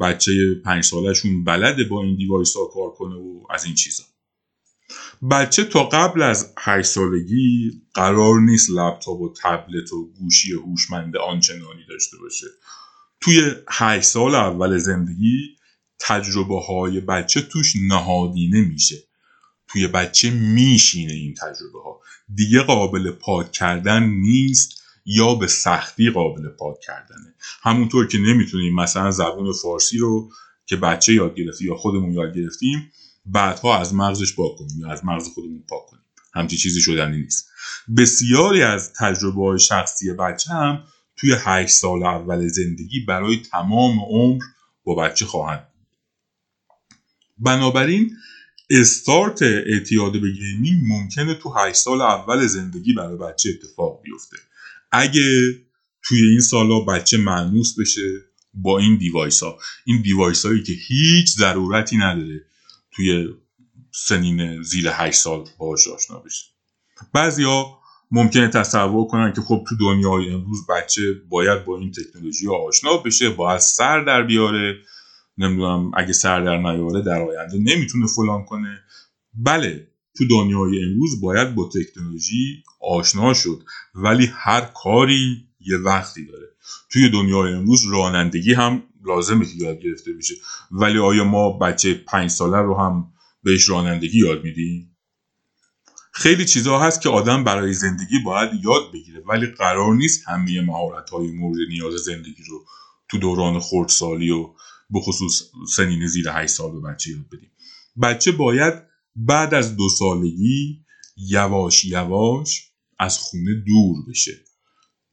بچه 0.00 0.32
پنج 0.64 0.84
سالشون 0.84 1.44
بلده 1.44 1.84
با 1.84 2.02
این 2.02 2.16
دیوایس 2.16 2.56
ها 2.56 2.64
کار 2.64 2.90
کنه 2.90 3.14
و 3.14 3.46
از 3.50 3.64
این 3.64 3.74
چیزا. 3.74 4.04
بچه 5.30 5.64
تا 5.64 5.84
قبل 5.84 6.22
از 6.22 6.52
8 6.58 6.88
سالگی 6.88 7.82
قرار 7.94 8.40
نیست 8.40 8.70
لپتاپ 8.70 9.20
و 9.20 9.34
تبلت 9.42 9.92
و 9.92 10.12
گوشی 10.18 10.52
هوشمند 10.52 11.16
آنچنانی 11.16 11.86
داشته 11.88 12.16
باشه. 12.18 12.46
توی 13.20 13.42
8 13.68 14.04
سال 14.04 14.34
اول 14.34 14.78
زندگی 14.78 15.56
تجربه 16.00 16.60
های 16.60 17.00
بچه 17.00 17.40
توش 17.40 17.72
نهادینه 17.88 18.60
میشه. 18.60 18.96
توی 19.68 19.86
بچه 19.86 20.30
میشینه 20.30 21.12
این 21.12 21.34
تجربه 21.34 21.82
ها 21.84 22.00
دیگه 22.34 22.62
قابل 22.62 23.10
پاک 23.10 23.52
کردن 23.52 24.02
نیست 24.02 24.82
یا 25.06 25.34
به 25.34 25.46
سختی 25.46 26.10
قابل 26.10 26.48
پاک 26.48 26.80
کردنه. 26.80 27.34
همونطور 27.62 28.06
که 28.06 28.18
نمی‌تونیم 28.18 28.74
مثلا 28.74 29.10
زبون 29.10 29.52
فارسی 29.52 29.98
رو 29.98 30.30
که 30.66 30.76
بچه 30.76 31.14
یاد 31.14 31.34
گرفتی 31.34 31.64
یا 31.64 31.74
خودمون 31.74 32.12
یاد 32.12 32.36
گرفتیم 32.36 32.92
بعدها 33.24 33.78
از 33.80 33.94
مغزش 33.94 34.34
پاک 34.34 34.56
کنیم 34.56 34.84
از 34.90 35.04
مغز 35.04 35.28
خودمون 35.28 35.64
پاک 35.68 35.86
کنیم. 35.86 36.02
همچی 36.34 36.56
چیزی 36.56 36.80
شدنی 36.80 37.16
نیست. 37.20 37.48
بسیاری 37.96 38.62
از 38.62 38.92
تجربه 38.92 39.42
های 39.42 39.58
شخصی 39.58 40.12
بچه 40.12 40.52
هم 40.52 40.84
توی 41.16 41.34
هشت 41.38 41.70
سال 41.72 42.02
اول 42.02 42.48
زندگی 42.48 43.00
برای 43.00 43.36
تمام 43.36 43.98
عمر 44.00 44.42
با 44.84 44.94
بچه 44.94 45.26
خواهند 45.26 45.66
بنابراین 47.38 48.16
استارت 48.70 49.42
اعتیاد 49.42 50.12
به 50.12 50.30
gaming 50.30 50.82
ممکنه 50.88 51.34
تو 51.34 51.54
هشت 51.58 51.76
سال 51.76 52.00
اول 52.00 52.46
زندگی 52.46 52.92
برای 52.92 53.16
بچه 53.16 53.50
اتفاق 53.50 54.02
بیفته. 54.02 54.36
اگه 54.92 55.54
توی 56.04 56.28
این 56.30 56.40
سالا 56.40 56.80
بچه 56.80 57.16
مأنوس 57.16 57.80
بشه 57.80 58.10
با 58.54 58.78
این 58.78 58.96
device 58.96 59.42
ها 59.42 59.58
این 59.84 60.02
device 60.02 60.46
هایی 60.46 60.62
که 60.62 60.72
هیچ 60.72 61.36
ضرورتی 61.36 61.96
نداره. 61.96 62.46
توی 62.92 63.28
سنین 63.94 64.62
زیر 64.62 64.88
8 64.92 65.18
سال 65.18 65.44
باهاش 65.58 65.88
آشنا 65.88 66.18
بشه 66.18 66.44
بعضیا 67.12 67.82
ممکنه 68.10 68.48
تصور 68.48 69.06
کنن 69.06 69.32
که 69.32 69.40
خب 69.40 69.64
تو 69.68 69.76
دنیای 69.76 70.30
امروز 70.30 70.66
بچه 70.66 71.02
باید 71.28 71.64
با 71.64 71.78
این 71.78 71.92
تکنولوژی 71.92 72.48
آشنا 72.48 72.96
بشه 72.96 73.30
باید 73.30 73.60
سر 73.60 74.00
در 74.04 74.22
بیاره. 74.22 74.74
نمی‌دونم 75.38 75.90
اگه 75.94 76.12
سر 76.12 76.40
در 76.40 76.56
نیاره 76.56 77.02
در 77.02 77.22
آینده 77.22 77.58
نمی‌تونه 77.58 78.06
فلان 78.06 78.44
کنه. 78.44 78.78
بله 79.34 79.88
تو 80.18 80.24
دنیای 80.28 80.84
امروز 80.84 81.20
باید 81.20 81.54
با 81.54 81.70
تکنولوژی 81.74 82.64
آشنا 82.80 83.34
شد 83.34 83.62
ولی 83.94 84.30
هر 84.32 84.60
کاری 84.60 85.48
یه 85.60 85.76
وقتی 85.76 86.26
داره. 86.26 86.46
توی 86.92 87.10
دنیای 87.10 87.52
امروز 87.52 87.92
رانندگی 87.92 88.54
هم 88.54 88.82
لازمه 89.06 89.46
که 89.46 89.52
یاد 89.56 89.78
گرفته 89.78 90.12
بشه. 90.12 90.34
ولی 90.70 90.98
آیا 90.98 91.24
ما 91.24 91.58
بچه 91.58 91.94
پنج 91.94 92.30
ساله 92.30 92.58
رو 92.58 92.74
هم 92.74 93.12
بهش 93.42 93.68
رانندگی 93.68 94.18
یاد 94.18 94.44
میدیم؟ 94.44 94.96
خیلی 96.12 96.44
چیزها 96.44 96.80
هست 96.80 97.00
که 97.00 97.08
آدم 97.08 97.44
برای 97.44 97.72
زندگی 97.72 98.18
باید 98.24 98.50
یاد 98.64 98.92
بگیره 98.92 99.22
ولی 99.28 99.46
قرار 99.46 99.94
نیست 99.94 100.28
همه 100.28 100.60
مهارت 100.60 101.10
های 101.10 101.30
مورد 101.30 101.58
نیاز 101.68 101.94
زندگی 101.94 102.42
رو 102.48 102.64
تو 103.10 103.18
دوران 103.18 103.60
خردسالی 103.60 104.30
و 104.30 104.50
به 104.90 105.00
خصوص 105.00 105.42
سنین 105.76 106.06
زیر 106.06 106.28
8 106.30 106.52
سال 106.52 106.72
به 106.72 106.80
بچه 106.80 107.10
یاد 107.10 107.26
بدیم. 107.32 107.50
بچه 108.02 108.32
باید 108.32 108.74
بعد 109.16 109.54
از 109.54 109.76
دو 109.76 109.88
سالگی 109.88 110.84
یواش 111.16 111.84
یواش 111.84 112.72
از 112.98 113.18
خونه 113.18 113.54
دور 113.54 113.96
بشه. 114.08 114.41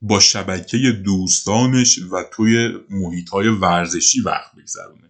با 0.01 0.19
شبکه 0.19 0.77
دوستانش 0.91 1.99
و 2.11 2.23
توی 2.31 2.69
محیط 2.89 3.29
های 3.29 3.47
ورزشی 3.47 4.21
وقت 4.21 4.51
بگذرونه 4.57 5.09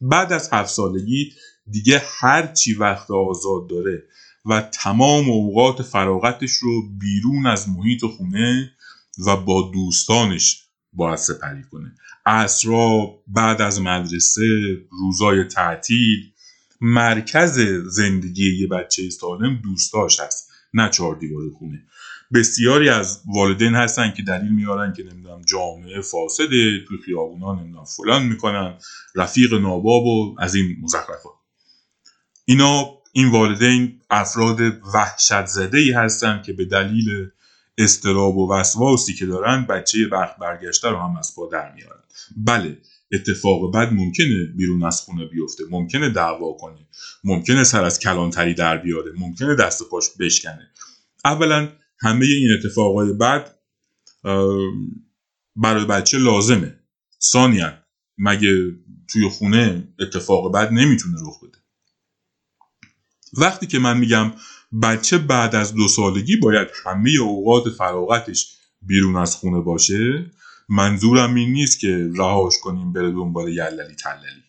بعد 0.00 0.32
از 0.32 0.48
هفت 0.52 0.70
سالگی 0.70 1.32
دیگه 1.70 2.02
هر 2.20 2.46
چی 2.46 2.74
وقت 2.74 3.10
آزاد 3.10 3.70
داره 3.70 4.02
و 4.46 4.60
تمام 4.60 5.30
اوقات 5.30 5.82
فراغتش 5.82 6.52
رو 6.52 6.82
بیرون 6.98 7.46
از 7.46 7.68
محیط 7.68 8.04
خونه 8.04 8.72
و 9.26 9.36
با 9.36 9.70
دوستانش 9.74 10.64
باید 10.92 11.18
سپری 11.18 11.62
کنه. 11.62 11.94
عصرا 12.26 13.14
بعد 13.26 13.62
از 13.62 13.80
مدرسه 13.80 14.42
روزای 14.90 15.44
تعطیل 15.44 16.32
مرکز 16.80 17.58
زندگی 17.86 18.60
یه 18.60 18.66
بچه 18.66 19.10
سالم 19.10 19.60
دوستاش 19.62 20.20
هست 20.20 20.50
نه 20.74 20.90
چهار 20.90 21.16
دیوار 21.16 21.42
خونه. 21.58 21.86
بسیاری 22.34 22.88
از 22.88 23.22
والدین 23.26 23.74
هستن 23.74 24.12
که 24.16 24.22
دلیل 24.22 24.52
میارن 24.52 24.92
که 24.92 25.02
نمی‌دونم 25.02 25.42
جامعه 25.42 26.00
فاسده 26.00 26.84
تو 26.88 26.94
خیابونا 27.04 27.54
نمی‌دونم 27.54 27.84
فلان 27.84 28.26
می‌کنن 28.26 28.74
رفیق 29.14 29.54
ناباب 29.54 30.06
و 30.06 30.36
از 30.38 30.54
این 30.54 30.76
مزخرفات. 30.82 31.32
اینا 32.44 32.90
این 33.12 33.30
والدین 33.30 34.00
افراد 34.10 34.60
وحشت 34.94 35.46
زده 35.46 35.78
ای 35.78 35.90
هستن 35.90 36.42
که 36.42 36.52
به 36.52 36.64
دلیل 36.64 37.30
استراب 37.78 38.36
و 38.36 38.52
وسواسی 38.52 39.14
که 39.14 39.26
دارن 39.26 39.66
بچه 39.66 40.06
بخت 40.06 40.36
برگشته 40.36 40.88
رو 40.88 40.96
هم 40.96 41.16
از 41.16 41.34
پا 41.36 41.48
در 41.52 41.72
میارن. 41.72 42.02
بله 42.36 42.78
اتفاق 43.12 43.74
بد 43.74 43.92
ممکنه 43.92 44.44
بیرون 44.56 44.84
از 44.84 45.00
خونه 45.00 45.24
بیفته. 45.24 45.64
ممکنه 45.70 46.10
دعوا 46.10 46.52
کنه. 46.52 46.86
ممکنه 47.24 47.64
سر 47.64 47.84
از 47.84 47.98
کلانتری 47.98 48.54
در 48.54 48.76
بیاره. 48.76 49.12
ممکنه 49.16 49.54
دست 49.54 49.82
پاش 49.90 50.04
بشکنه. 50.20 50.70
اولا 51.24 51.68
همه 52.00 52.26
این 52.26 52.48
اتفاقای 52.58 53.12
بد 53.12 53.54
برای 55.56 55.84
بچه 55.84 56.18
لازمه. 56.18 56.76
ثانیا 57.22 57.72
مگه 58.18 58.74
توی 59.12 59.28
خونه 59.28 59.88
اتفاق 60.00 60.52
بد 60.52 60.72
نمی‌تونه 60.72 61.16
رخ 61.22 61.44
بده؟ 61.44 61.58
وقتی 63.32 63.66
که 63.66 63.78
من 63.78 63.98
میگم 63.98 64.32
بچه 64.82 65.18
بعد 65.18 65.54
از 65.54 65.74
دو 65.74 65.88
سالگی 65.88 66.36
باید 66.36 66.68
همه 66.84 67.10
اوقات 67.20 67.70
فراغتش 67.70 68.56
بیرون 68.82 69.16
از 69.16 69.36
خونه 69.36 69.60
باشه 69.60 70.30
منظورم 70.68 71.34
این 71.34 71.52
نیست 71.52 71.80
که 71.80 72.10
رهاش 72.16 72.54
کنیم 72.62 72.92
بره 72.92 73.10
دنبال 73.10 73.48
یللی 73.48 73.94
تللی. 73.94 74.42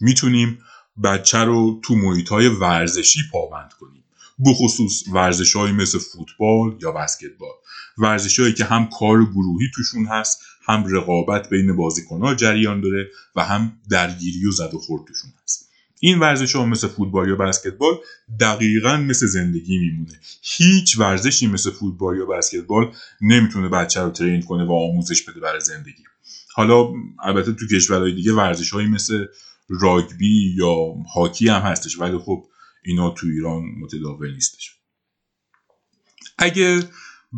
می‌تونیم 0.00 0.58
بچه 1.04 1.38
رو 1.38 1.80
تو 1.84 1.94
محیط 1.94 2.28
های 2.28 2.48
ورزشی 2.48 3.20
پابند 3.32 3.72
کنیم. 3.72 3.99
بخصوص 4.46 5.04
ورزش 5.12 5.56
های 5.56 5.72
مثل 5.72 5.98
فوتبال 5.98 6.78
یا 6.82 6.92
بسکتبال. 6.92 7.54
ورزش 7.98 8.40
هایی 8.40 8.54
که 8.54 8.64
هم 8.64 8.88
کار 8.98 9.24
گروهی 9.24 9.66
توشون 9.74 10.06
هست 10.06 10.42
هم 10.66 10.84
رقابت 10.96 11.48
بین 11.50 11.76
بازیکنها 11.76 12.34
جریان 12.34 12.80
داره 12.80 13.08
و 13.36 13.44
هم 13.44 13.72
درگیری 13.90 14.46
و 14.46 14.50
زد 14.50 14.74
و 14.74 14.78
خورد 14.78 15.04
توشون 15.04 15.30
هست. 15.44 15.70
این 16.00 16.18
ورزش 16.18 16.56
ها 16.56 16.66
مثل 16.66 16.88
فوتبال 16.88 17.28
یا 17.28 17.36
بسکتبال 17.36 17.94
دقیقا 18.40 18.96
مثل 18.96 19.26
زندگی 19.26 19.78
میمونه. 19.78 20.20
هیچ 20.42 20.98
ورزشی 20.98 21.46
مثل 21.46 21.70
فوتبال 21.70 22.16
یا 22.16 22.26
بسکتبال 22.26 22.92
نمی‌تونه 23.20 23.68
بچه 23.68 24.00
رو 24.00 24.10
ترین 24.10 24.42
کنه 24.42 24.64
و 24.64 24.72
آموزش 24.72 25.22
بده 25.22 25.40
برای 25.40 25.60
زندگی. 25.60 26.02
حالا 26.54 26.88
البته 27.22 27.52
تو 27.52 27.66
کشورهای 27.66 28.14
دیگه 28.14 28.32
ورزش 28.32 28.70
هایی 28.70 28.88
مثل 28.88 29.26
راگبی 29.68 30.54
یا 30.56 30.94
هاکی 31.14 31.48
هم 31.48 31.60
هستش 31.62 31.98
ولی 31.98 32.18
خب 32.18 32.44
اینا 32.84 33.10
تو 33.10 33.26
ایران 33.26 33.62
متداول 33.80 34.34
نیستش. 34.34 34.76
اگه 36.38 36.82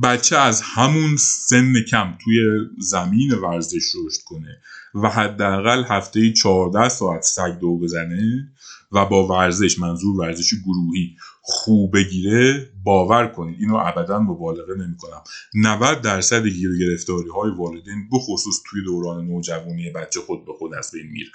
بچه 0.03 0.37
از 0.37 0.63
همون 0.63 1.17
سن 1.17 1.83
کم 1.91 2.19
توی 2.25 2.37
زمین 2.79 3.35
ورزش 3.35 3.93
رشد 4.07 4.21
کنه 4.25 4.61
و 4.95 5.09
حداقل 5.09 5.85
هفته 5.85 6.33
14 6.33 6.89
ساعت 6.89 7.23
سگ 7.23 7.59
دو 7.61 7.79
بزنه 7.79 8.53
و 8.93 9.07
با 9.07 9.27
ورزش 9.27 9.79
منظور 9.79 10.21
ورزش 10.21 10.55
گروهی 10.65 11.17
خوب 11.43 11.97
بگیره 11.97 12.73
باور 12.85 13.27
کنید. 13.27 13.57
اینو 13.61 13.77
ابدا 13.77 14.19
مبالغه 14.19 14.75
نمی‌کنم. 14.75 15.23
90 15.55 16.01
درصد 16.01 16.47
گیر 16.47 16.71
گرفتاری 16.81 17.29
های 17.29 17.51
والدین 17.51 18.09
بخصوص 18.13 18.55
توی 18.67 18.85
دوران 18.85 19.27
نوجوانی 19.27 19.91
بچه 19.91 20.21
خود 20.21 20.47
به 20.47 20.53
خود 20.59 20.75
از 20.75 20.91
بین 20.91 21.07
میره. 21.07 21.31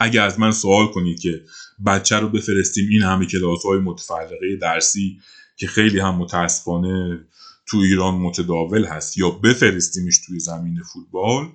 اگه 0.00 0.22
از 0.22 0.40
من 0.40 0.52
سوال 0.52 0.86
کنید 0.86 1.20
که 1.20 1.44
بچه 1.86 2.16
رو 2.16 2.28
بفرستیم 2.28 2.88
این 2.90 3.02
همه 3.02 3.26
کلاس 3.26 3.62
های 3.62 3.78
متفرقه 3.78 4.56
درسی 4.60 5.20
که 5.56 5.66
خیلی 5.66 6.00
هم 6.00 6.14
متاسفانه 6.14 7.24
تو 7.66 7.76
ایران 7.76 8.14
متداول 8.14 8.84
هست 8.84 9.18
یا 9.18 9.30
بفرستیمش 9.30 10.18
توی 10.26 10.40
زمین 10.40 10.82
فوتبال 10.82 11.48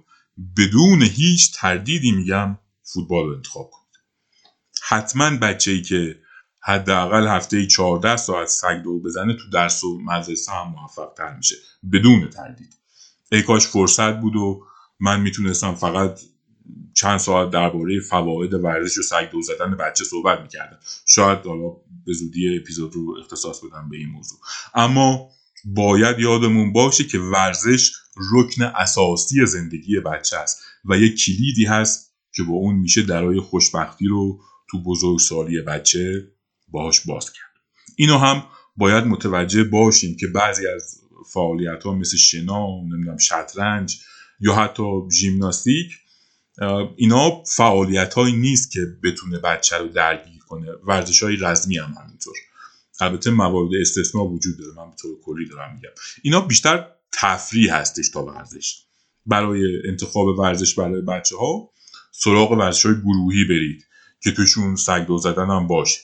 بدون 0.58 1.02
هیچ 1.02 1.54
تردیدی 1.56 2.12
میگم 2.12 2.58
فوتبال 2.84 3.26
رو 3.26 3.36
انتخاب 3.36 3.70
کنید. 3.72 3.86
حتما 4.82 5.38
بچه 5.38 5.72
ای 5.72 5.82
که 5.82 6.20
حداقل 6.64 7.28
هفته 7.28 7.68
14 7.68 8.18
ساعت 8.18 8.48
سگ 8.48 8.82
دو 8.84 9.00
بزنه 9.00 9.34
تو 9.34 9.50
درس 9.54 9.84
و 9.84 10.02
مدرسه 10.02 10.52
هم 10.52 10.68
موفق 10.68 11.14
تر 11.18 11.38
میشه 11.38 11.56
بدون 11.94 12.30
تردید. 12.30 12.74
ای 13.32 13.42
کاش 13.42 13.68
فرصت 13.68 14.20
بود 14.20 14.36
و 14.36 14.66
من 15.00 15.22
می‌تونستم 15.22 15.76
فقط 15.76 16.20
چند 16.94 17.18
ساعت 17.18 17.50
درباره 17.50 18.00
فواید 18.00 18.54
ورزش 18.54 18.98
و 18.98 19.02
سگ 19.02 19.30
دو 19.32 19.42
زدن 19.42 19.78
بچه 19.78 20.04
صحبت 20.04 20.42
می‌کردم. 20.42 20.80
شاید 21.06 21.40
حالا 21.40 21.70
به 22.06 22.14
زودی 22.14 22.58
اپیزود 22.58 22.96
رو 22.96 23.18
اختصاص 23.20 23.60
بدم 23.64 23.90
به 23.90 23.98
این 23.98 24.10
موضوع. 24.10 24.40
اما 24.74 25.30
باید 25.66 26.20
یادمون 26.20 26.74
باشه 26.74 27.04
که 27.04 27.20
ورزش 27.20 27.92
رکن 28.34 28.64
اساسی 28.64 29.46
زندگی 29.46 30.00
بچه 30.00 30.38
است 30.38 30.62
و 30.86 30.98
یک 30.98 31.26
کلیدی 31.26 31.66
هست 31.66 32.14
که 32.36 32.44
با 32.44 32.54
اون 32.54 32.76
میشه 32.76 33.02
درای 33.02 33.40
خوشبختی 33.40 34.08
رو 34.08 34.40
تو 34.72 34.84
بزرگسالی 34.84 35.62
بچه 35.62 36.28
باهاش 36.68 37.02
باز 37.02 37.26
کرد. 37.32 37.64
اینو 37.96 38.18
هم 38.18 38.44
باید 38.78 39.04
متوجه 39.06 39.64
باشیم 39.64 40.18
که 40.18 40.28
بعضی 40.28 40.68
از 40.68 41.02
فعالیت 41.34 41.84
ها 41.84 41.94
مثل 41.94 42.18
شنا 42.18 42.68
نمی‌دونم 42.82 43.18
شطرنج 43.18 44.00
یا 44.40 44.56
حتی 44.56 44.84
ژیمناستیک 45.12 45.98
اینا 46.96 47.44
فعالیت 47.44 48.14
هایی 48.14 48.36
نیست 48.36 48.72
که 48.72 48.80
بتونه 49.04 49.40
بچه 49.40 49.78
رو 49.78 49.88
درگیر 49.88 50.40
کنه. 50.48 50.72
ورزش 50.72 51.24
های 51.24 51.36
رزمی 51.36 51.78
هم 51.78 51.96
همینطور. 52.02 52.34
البته 53.02 53.32
موارد 53.32 53.70
استثنا 53.82 54.26
وجود 54.26 54.58
داره. 54.58 54.72
من 54.78 54.90
به 54.90 54.96
طور 54.96 55.16
کلی 55.24 55.50
دارم 55.50 55.74
میگم. 55.76 55.90
اینا 56.24 56.42
بیشتر 56.42 56.88
تفریح 57.14 57.76
هستش 57.76 58.10
تا 58.10 58.26
ورزش. 58.26 58.82
برای 59.26 59.88
انتخاب 59.88 60.28
ورزش 60.28 60.76
برای 60.76 61.02
بچه 61.02 61.38
ها 61.38 61.70
سراغ 62.12 62.52
ورزش 62.52 62.86
های 62.86 62.96
گروهی 62.96 63.46
برید 63.46 63.86
که 64.24 64.32
توشون 64.32 64.76
سگ 64.76 65.06
دو 65.06 65.18
زدن 65.18 65.50
هم 65.50 65.68
باشه. 65.68 66.00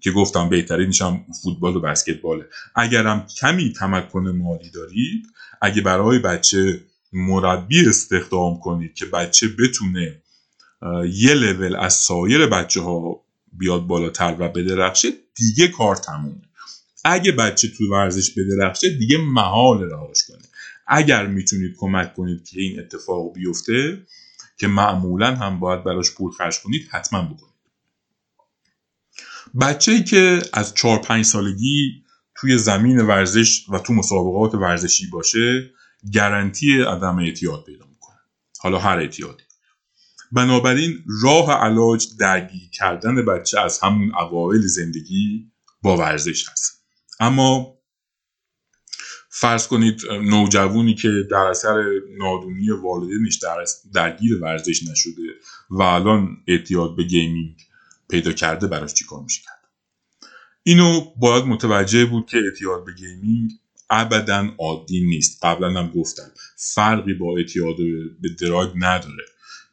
که 0.00 0.10
گفتم 0.10 0.48
بهترینش 0.48 1.02
هم 1.02 1.24
فوتبال 1.42 1.76
و 1.76 1.80
بسکتباله. 1.80 2.44
اگرم 2.74 3.26
کمی 3.26 3.72
تمکن 3.72 4.28
مالی 4.28 4.70
دارید 4.70 5.26
اگه 5.62 5.82
برای 5.82 6.18
بچه 6.18 6.80
مربی 7.14 7.88
استخدام 7.88 8.60
کنید 8.60 8.94
که 8.94 9.06
بچه 9.06 9.48
بتونه 9.48 10.22
یه 11.12 11.34
لول 11.34 11.76
از 11.76 11.94
سایر 11.94 12.46
بچه 12.46 12.80
ها 12.80 13.24
بیاد 13.52 13.86
بالاتر 13.86 14.36
و 14.38 14.48
بدرخشه 14.48 15.08
دیگه 15.34 15.68
کار 15.68 15.96
تمومه. 15.96 16.42
اگه 17.04 17.32
بچه 17.32 17.68
تو 17.68 17.90
ورزش 17.90 18.30
بدرخشه 18.30 18.98
دیگه 18.98 19.18
محال 19.18 19.82
رهاش 19.82 20.24
کنه. 20.28 20.42
اگر 20.86 21.26
می‌تونید 21.26 21.74
کمک 21.78 22.14
کنید 22.14 22.44
که 22.44 22.60
این 22.60 22.80
اتفاق 22.80 23.32
بیفته 23.32 24.06
که 24.58 24.66
معمولا 24.66 25.34
هم 25.34 25.60
باید 25.60 25.84
براش 25.84 26.10
پول 26.10 26.32
خرج 26.32 26.60
کنید 26.60 26.88
حتما 26.90 27.22
بکنید. 27.22 27.54
بچه 29.60 29.92
ای 29.92 30.04
که 30.04 30.42
از 30.52 30.74
4 30.74 30.98
5 30.98 31.24
سالگی 31.24 32.04
توی 32.34 32.58
زمین 32.58 33.00
ورزش 33.00 33.64
و 33.68 33.78
تو 33.78 33.92
مسابقات 33.92 34.54
ورزشی 34.54 35.06
باشه 35.06 35.70
گارانتی 36.14 36.82
عدم 36.82 37.18
اعتیاد 37.18 37.64
پیدا 37.64 37.86
می‌کنه. 37.86 38.18
حالا 38.60 38.78
هر 38.78 38.98
اعتیادی. 38.98 39.44
بنابراین 40.32 41.04
راه 41.22 41.50
علاج 41.50 42.06
درگیر 42.20 42.70
کردن 42.70 43.24
بچه 43.24 43.60
از 43.60 43.80
همون 43.80 44.14
اوایل 44.14 44.66
زندگی 44.66 45.52
با 45.82 45.96
ورزش 45.96 46.48
هست. 46.48 46.84
اما 47.20 47.74
فرض 49.28 49.66
کنید 49.66 50.00
نوجوانی 50.10 50.94
که 50.94 51.08
در 51.30 51.36
اثر 51.36 51.84
نادونی 52.18 52.70
والدینش 52.70 53.36
در 53.36 53.64
درگیر 53.94 54.42
ورزش 54.42 54.82
نشده 54.82 55.22
و 55.70 55.82
الان 55.82 56.36
اعتیاد 56.48 56.96
به 56.96 57.02
gaming 57.02 57.56
پیدا 58.10 58.32
کرده 58.32 58.66
براش 58.66 58.94
چیکار 58.94 59.22
میشه 59.22 59.42
کرد؟ 59.42 59.70
اینو 60.62 61.00
باید 61.16 61.44
متوجه 61.44 62.04
بود 62.04 62.26
که 62.26 62.38
اعتیاد 62.38 62.84
به 62.84 62.92
gaming 62.92 63.50
ابدا 63.90 64.48
عادی 64.58 65.00
نیست. 65.00 65.44
قبلا 65.44 65.80
هم 65.80 65.90
گفتم 65.90 66.30
فرقی 66.56 67.14
با 67.14 67.36
اعتیاد 67.36 67.76
به 68.20 68.28
دراگ 68.28 68.70
نداره. 68.76 69.24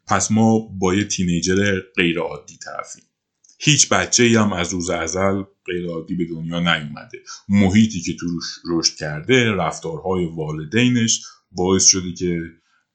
پس 0.08 0.32
ما 0.32 0.60
با 0.60 0.96
یه 0.96 1.04
تینیجر 1.04 1.80
غیر 1.96 2.20
عادی 2.20 2.58
طرفیم. 2.58 3.04
هیچ 3.60 3.90
بچه 3.90 4.24
ای 4.24 4.36
هم 4.36 4.54
از 4.54 4.74
روز 4.74 4.90
ازل 4.90 5.44
غیر 5.66 5.88
عادی 5.90 6.16
به 6.16 6.26
دنیا 6.26 6.60
نیومده. 6.60 7.20
محیطی 7.50 8.02
که 8.02 8.14
توش 8.16 8.44
رشد 8.66 8.96
کرده 8.96 9.52
رفتارهای 9.52 10.26
والدینش 10.26 11.22
باعث 11.52 11.86
شده 11.86 12.14
که 12.14 12.42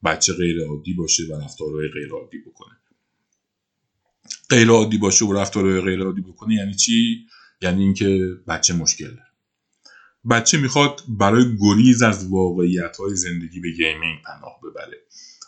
بچه 0.03 0.33
غیر 0.33 0.65
عادی 0.65 0.93
باشه 0.93 1.23
و 1.23 1.41
رفتارهای 1.41 1.87
غیر 1.87 2.11
عادی 2.11 2.37
بکنه. 2.37 2.77
غیر 4.49 4.69
عادی 4.69 4.97
باشه 4.97 5.25
و 5.25 5.33
رفتارهای 5.33 5.81
غیر 5.81 6.03
عادی 6.03 6.21
بکنه 6.21 6.53
یعنی 6.53 6.73
چی؟ 6.73 7.25
یعنی 7.61 7.83
اینکه 7.83 8.19
بچه 8.47 8.73
مشکل 8.73 9.07
داره. 9.07 9.26
بچه 10.29 10.57
می‌خواد 10.57 11.03
برای 11.07 11.57
گریز 11.57 12.01
از 12.01 12.27
واقعیت 12.27 12.97
های 12.97 13.15
زندگی 13.15 13.59
به 13.59 13.71
gaming 13.71 14.23
پناه 14.25 14.59
ببره. 14.63 14.97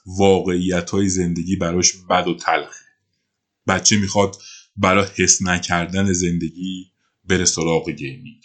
واقعیت 0.06 0.90
های 0.90 1.10
زندگی 1.10 1.56
براش 1.56 1.94
بد 2.10 2.28
و 2.28 2.36
تلخه. 2.36 2.86
بچه 3.68 3.98
می‌خواد 3.98 4.38
برای 4.78 5.08
حس 5.16 5.42
نکردن 5.42 6.14
زندگی 6.14 6.92
بره 7.24 7.46
سراغ 7.46 7.90
gaming 7.90 8.44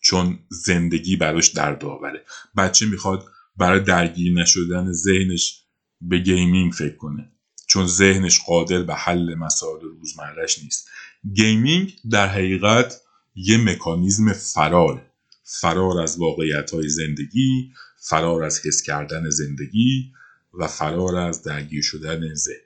چون 0.00 0.38
زندگی 0.48 1.16
براش 1.16 1.48
دردآوره. 1.48 2.24
بچه 2.56 2.86
می‌خواد 2.86 3.26
برای 3.56 3.80
درگیر 3.80 4.32
نشدن 4.32 4.92
ذهنش 4.92 5.64
به 6.00 6.18
gaming 6.18 6.72
فکر 6.72 6.96
کنه 6.96 7.32
چون 7.66 7.86
ذهنش 7.86 8.40
قادر 8.46 8.82
به 8.82 8.94
حل 8.94 9.34
مسائل 9.34 9.80
روزمرهش 9.80 10.58
نیست. 10.58 10.88
gaming 11.34 11.96
در 12.10 12.28
حقیقت 12.28 13.00
یه 13.34 13.56
مکانیزم 13.56 14.32
فرار 14.32 15.13
فرار 15.44 16.00
از 16.00 16.18
واقعیت 16.18 16.70
های 16.70 16.88
زندگی 16.88 17.72
فرار 17.96 18.42
از 18.42 18.66
حس 18.66 18.82
کردن 18.82 19.30
زندگی 19.30 20.12
و 20.54 20.66
فرار 20.66 21.16
از 21.16 21.42
درگیر 21.42 21.82
شدن 21.82 22.34
ذهن. 22.34 22.56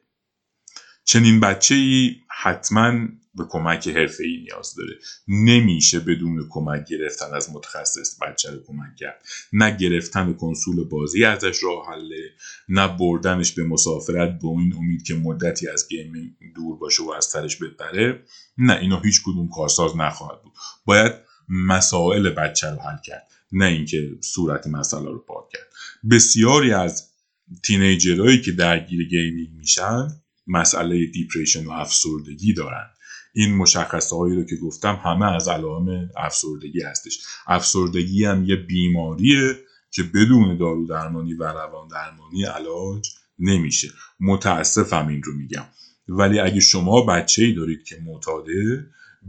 چنین 1.05 1.41
بچه 1.41 1.75
ای 1.75 2.17
حتما 2.43 3.09
به 3.35 3.45
کمک 3.49 3.89
حرفه 3.89 4.25
ای 4.25 4.37
نیاز 4.37 4.75
داره. 4.75 4.95
نمیشه 5.29 6.01
بدون 6.01 6.47
کمک 6.51 6.89
گرفتن 6.89 7.35
از 7.35 7.51
متخصص 7.53 8.23
بچه 8.23 8.51
رو 8.51 8.63
کمک 8.67 8.97
کرد. 8.97 9.23
نه 9.53 9.77
گرفتن 9.77 10.33
کنسول 10.33 10.85
بازی 10.85 11.25
ازش 11.25 11.63
راه 11.63 11.87
حله 11.87 12.31
نه 12.69 12.97
بردنش 12.97 13.53
به 13.53 13.65
مسافرت 13.65 14.39
با 14.43 14.51
این 14.51 14.75
امید 14.79 15.03
که 15.03 15.15
مدتی 15.15 15.69
از 15.69 15.89
gaming 15.89 16.31
دور 16.55 16.77
باشه 16.79 17.03
و 17.03 17.11
از 17.11 17.25
سرش 17.25 17.57
بپره. 17.57 18.23
نه 18.59 18.79
اینا 18.79 19.01
هیچ 19.01 19.23
کدوم 19.25 19.49
کارساز 19.49 19.97
نخواهد 19.97 20.43
بود. 20.43 20.53
باید 20.85 21.28
مسائل 21.49 22.31
بچه 22.31 22.71
رو 22.71 22.77
حل 22.77 22.97
کرد 23.05 23.29
نه 23.53 23.65
اینکه 23.65 24.11
صورت 24.21 24.67
مسئله 24.67 25.07
رو 25.07 25.19
پاک 25.19 25.49
کرد. 25.49 25.67
بسیاری 26.11 26.73
از 26.73 27.09
teenager 27.63 28.19
هایی 28.19 28.41
که 28.41 28.53
درگیر 28.53 29.09
gaming 29.09 29.51
میشن 29.57 30.09
مسئله 30.47 31.07
depression 31.07 31.67
و 31.67 31.71
افسردگی 31.71 32.55
دارن. 32.55 32.87
این 33.33 33.57
مشخصه 33.57 34.17
هایی 34.17 34.37
رو 34.37 34.45
که 34.45 34.57
گفتم 34.57 35.01
همه 35.05 35.35
از 35.35 35.49
علائم 35.49 36.11
افسردگی 36.17 36.83
هستش. 36.83 37.19
افسردگی 37.47 38.25
هم 38.25 38.45
یه 38.45 38.57
بیماریه 38.57 39.57
که 39.91 40.03
بدون 40.03 40.57
دارو 40.57 40.87
درمانی 40.87 41.35
و 41.35 41.45
روان 41.45 41.89
درمانی 41.89 42.45
علاج 42.45 43.11
نمیشه. 43.39 43.89
متاسفم 44.21 45.09
این 45.09 45.23
رو 45.23 45.33
میگم. 45.33 45.65
ولی 46.09 46.39
اگه 46.39 46.61
شما 46.61 47.01
بچه 47.01 47.43
ای 47.43 47.53
دارید 47.53 47.85
که 47.85 47.97
معتاده 48.05 48.87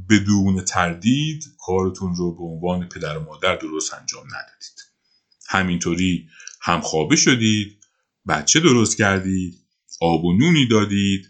بدون 0.10 0.62
تردید 0.62 1.44
کارتون 1.66 2.16
رو 2.16 2.36
به 2.36 2.44
عنوان 2.44 2.90
پدر 2.90 3.18
و 3.18 3.24
مادر 3.24 3.56
درست 3.56 3.94
انجام 3.94 4.26
ندادید. 4.28 4.80
همینطوری 5.48 6.28
هم 6.62 6.82
خوابه 6.82 7.16
شدید 7.16 7.80
بچه 8.28 8.60
درست 8.60 8.98
کردید 8.98 9.56
آب 10.02 10.26
و 10.26 10.38
نونی 10.38 10.68
دادید 10.68 11.30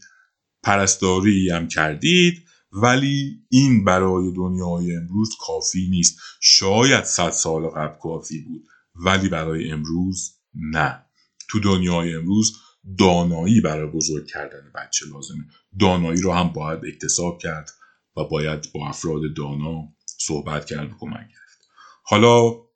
پرستاری 0.63 1.49
هم 1.49 1.67
کردید 1.67 2.43
ولی 2.71 3.39
این 3.49 3.83
برای 3.83 4.33
دنیای 4.33 4.95
امروز 4.95 5.29
کافی 5.39 5.87
نیست. 5.89 6.19
شاید 6.41 7.03
صد 7.03 7.29
سال 7.29 7.67
قبل 7.69 7.99
کافی 7.99 8.41
بود 8.41 8.63
ولی 8.95 9.29
برای 9.29 9.71
امروز 9.71 10.31
نه. 10.53 11.05
تو 11.49 11.59
دنیای 11.59 12.15
امروز 12.15 12.57
دانایی 12.97 13.61
برای 13.61 13.91
بزرگ 13.91 14.27
کردن 14.27 14.71
بچه 14.75 15.05
لازمه. 15.13 15.45
دانایی 15.79 16.21
رو 16.21 16.33
هم 16.33 16.49
باید 16.49 16.85
اکتساب 16.85 17.39
کرد. 17.39 17.71
و 18.17 18.23
باید 18.23 18.71
با 18.73 18.89
افراد 18.89 19.21
دانا 19.37 19.95
صحبت 20.05 20.65
کرد 20.65 20.91
و 20.91 20.95
کمک 20.99 21.27
گرفت 21.27 21.69
حالا 22.03 22.69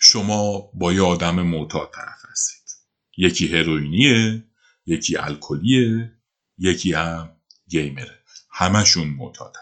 شما 0.00 0.70
با 0.74 0.92
یه 0.92 1.02
آدم 1.02 1.42
معتاد 1.42 1.90
طرف 1.94 2.30
هستید. 2.30 2.64
یکی 3.16 3.46
هروئینیه 3.46 4.44
یکی 4.86 5.16
الکلیه 5.16 6.12
یکی 6.58 6.92
هم 6.92 7.36
گیمره. 7.68 8.18
همشون 8.50 9.08
معتادن. 9.08 9.60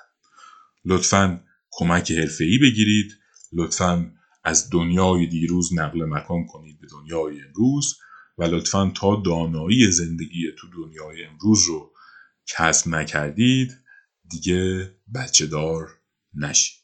لطفا 0.84 1.44
کمک 1.70 2.12
حرفه‌ای 2.12 2.58
بگیرید. 2.58 3.12
لطفا 3.52 4.12
از 4.44 4.70
دنیای 4.70 5.26
دیروز 5.26 5.70
نقل 5.74 6.04
مکان 6.04 6.46
کنید 6.46 6.80
به 6.80 6.86
دنیای 6.90 7.40
امروز 7.40 7.98
و 8.38 8.44
لطفا 8.44 8.92
تا 8.96 9.22
دانایی 9.26 9.90
زندگی 9.90 10.52
تو 10.58 10.66
دنیای 10.70 11.24
امروز 11.24 11.66
رو 11.68 11.92
کسب 12.46 12.88
نکردید. 12.88 13.81
دیگه 14.32 14.90
بچه 15.14 15.46
دار 15.46 15.88
نشید 16.34 16.81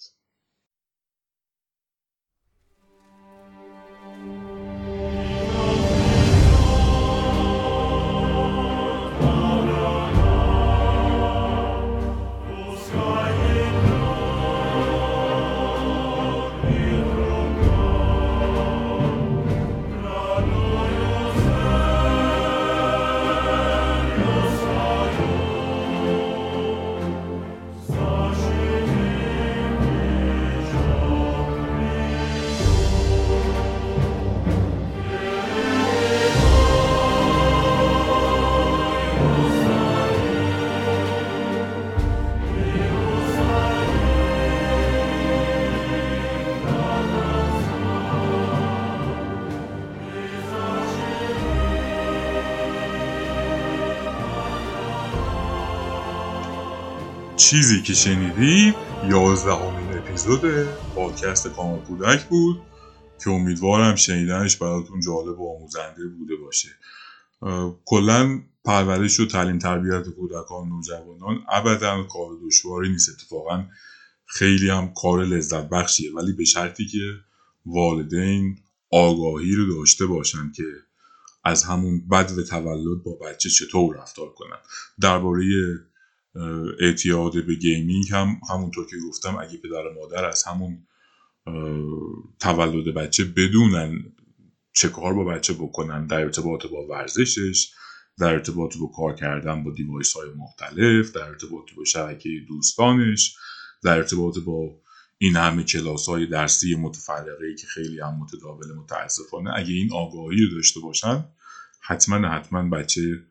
چیزی 57.50 57.82
که 57.82 57.94
شنیدید 57.94 58.74
یازدهمین 59.10 59.98
اپیزود 59.98 60.40
پادکست 60.94 61.48
کامل 61.48 61.78
کودک 61.78 62.24
بود 62.24 62.60
که 63.24 63.30
امیدوارم 63.30 63.94
شنیدنش 63.94 64.56
براتون 64.56 65.00
جالب 65.00 65.40
و 65.40 65.56
آموزنده 65.56 66.08
بوده 66.08 66.36
باشه. 66.36 66.68
کلا 67.84 68.40
پرورش 68.64 69.20
و 69.20 69.26
تعلیم 69.26 69.58
تربیت 69.58 70.08
کودکان 70.08 70.62
و 70.62 70.76
نوجوانان 70.76 71.44
ابدا 71.48 72.02
کار 72.02 72.28
دشواری 72.46 72.88
نیست. 72.88 73.08
اتفاقا 73.08 73.64
خیلی 74.26 74.70
هم 74.70 74.92
کار 75.02 75.24
لذت 75.24 75.68
بخشیه. 75.68 76.14
ولی 76.14 76.32
به 76.32 76.44
شرطی 76.44 76.86
که 76.86 77.14
والدین 77.66 78.58
آگاهی 78.90 79.54
رو 79.54 79.76
داشته 79.76 80.06
باشن 80.06 80.52
که 80.56 80.64
از 81.44 81.64
همون 81.64 82.08
بد 82.08 82.38
و 82.38 82.42
تولد 82.42 83.02
با 83.04 83.12
بچه 83.12 83.50
چطور 83.50 83.96
رفتار 83.96 84.28
کنن. 84.28 84.58
درباره 85.00 85.44
اعتیاد 86.80 87.46
به 87.46 87.54
gaming 87.54 88.06
هم 88.12 88.40
همونطور 88.50 88.86
که 88.86 88.96
گفتم 89.08 89.38
اگه 89.38 89.58
پدر 89.58 89.86
و 89.86 89.94
مادر 90.00 90.24
از 90.24 90.44
همون 90.44 90.86
تولد 92.40 92.94
بچه 92.94 93.24
بدونن 93.24 94.12
چه 94.72 94.88
کار 94.88 95.14
با 95.14 95.24
بچه 95.24 95.52
بکنن 95.52 96.06
در 96.06 96.20
ارتباط 96.20 96.66
با 96.66 96.86
ورزشش 96.86 97.72
در 98.18 98.32
ارتباط 98.32 98.76
با 98.76 98.86
کار 98.86 99.14
کردن 99.14 99.64
با 99.64 99.70
device 99.70 100.12
های 100.12 100.30
مختلف 100.36 101.12
در 101.12 101.22
ارتباط 101.22 101.72
با 101.76 101.84
شبکه 101.84 102.28
دوستانش 102.48 103.36
در 103.82 103.96
ارتباط 103.96 104.38
با 104.38 104.80
این 105.18 105.36
همه 105.36 105.62
کلاس 105.62 106.08
های 106.08 106.26
درسی 106.26 106.74
متفرقه 106.74 107.46
ای 107.46 107.54
که 107.54 107.66
خیلی 107.66 108.00
هم 108.00 108.18
متداول 108.20 108.72
متاسفانه. 108.72 109.50
اگه 109.56 109.72
این 109.72 109.92
آگاهی 109.92 110.44
رو 110.44 110.56
داشته 110.56 110.80
باشن 110.80 111.24
حتما 111.80 112.28
حتما 112.28 112.68
بچه 112.68 113.24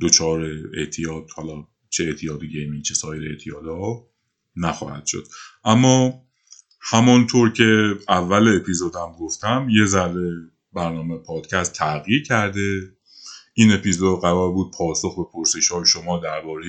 دچار 0.00 0.40
اعتیاد 0.74 1.26
حالا 1.36 1.64
چه 1.88 2.04
اعتیاد 2.04 2.44
gaming 2.44 2.82
چه 2.82 2.94
سایر 2.94 3.28
اعتیادها 3.30 4.08
نخواهد 4.56 5.06
شد. 5.06 5.26
اما 5.64 6.24
همانطور 6.80 7.52
که 7.52 7.98
اول 8.08 8.56
اپیزودم 8.56 9.12
گفتم 9.20 9.68
یه 9.70 9.86
ذره 9.86 10.30
برنامه 10.72 11.18
پادکست 11.18 11.72
تغییر 11.72 12.22
کرده. 12.22 12.96
این 13.54 13.72
اپیزود 13.72 14.20
قرار 14.20 14.50
بود 14.52 14.72
پاسخ 14.78 15.16
به 15.16 15.24
پرسش 15.32 15.68
های 15.68 15.86
شما 15.86 16.18
درباره 16.18 16.66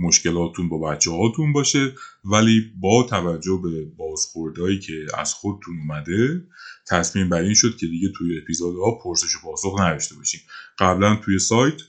مشکلاتون 0.00 0.68
با 0.68 0.78
بچه 0.78 1.10
هاتون 1.10 1.52
باشه 1.52 1.94
ولی 2.24 2.72
با 2.80 3.02
توجه 3.02 3.60
به 3.62 3.84
بازخوردهایی 3.96 4.78
که 4.78 5.06
از 5.18 5.34
خودتون 5.34 5.78
اومده 5.78 6.44
تصمیم 6.88 7.28
بر 7.28 7.40
این 7.40 7.54
شد 7.54 7.76
که 7.76 7.86
دیگه 7.86 8.08
توی 8.16 8.38
اپیزودها 8.38 8.90
پرسش 9.04 9.36
و 9.36 9.38
پاسخ 9.42 9.80
نداشته 9.80 10.14
باشیم. 10.14 10.40
قبلا 10.78 11.16
توی 11.16 11.38
سایت 11.38 11.80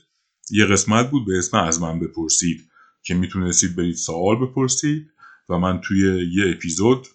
یه 0.50 0.66
قسمت 0.66 1.10
بود 1.10 1.26
به 1.26 1.38
اسم 1.38 1.56
از 1.56 1.82
من 1.82 2.00
بپرسید 2.00 2.68
که 3.02 3.14
می‌تونستید 3.14 3.76
برید 3.76 3.96
سوال 3.96 4.36
بپرسید 4.46 5.10
و 5.48 5.58
من 5.58 5.80
توی 5.80 6.30
یه 6.32 6.52
اپیزود 6.56 7.06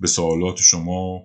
به 0.00 0.06
سوالات 0.06 0.56
شما 0.56 1.22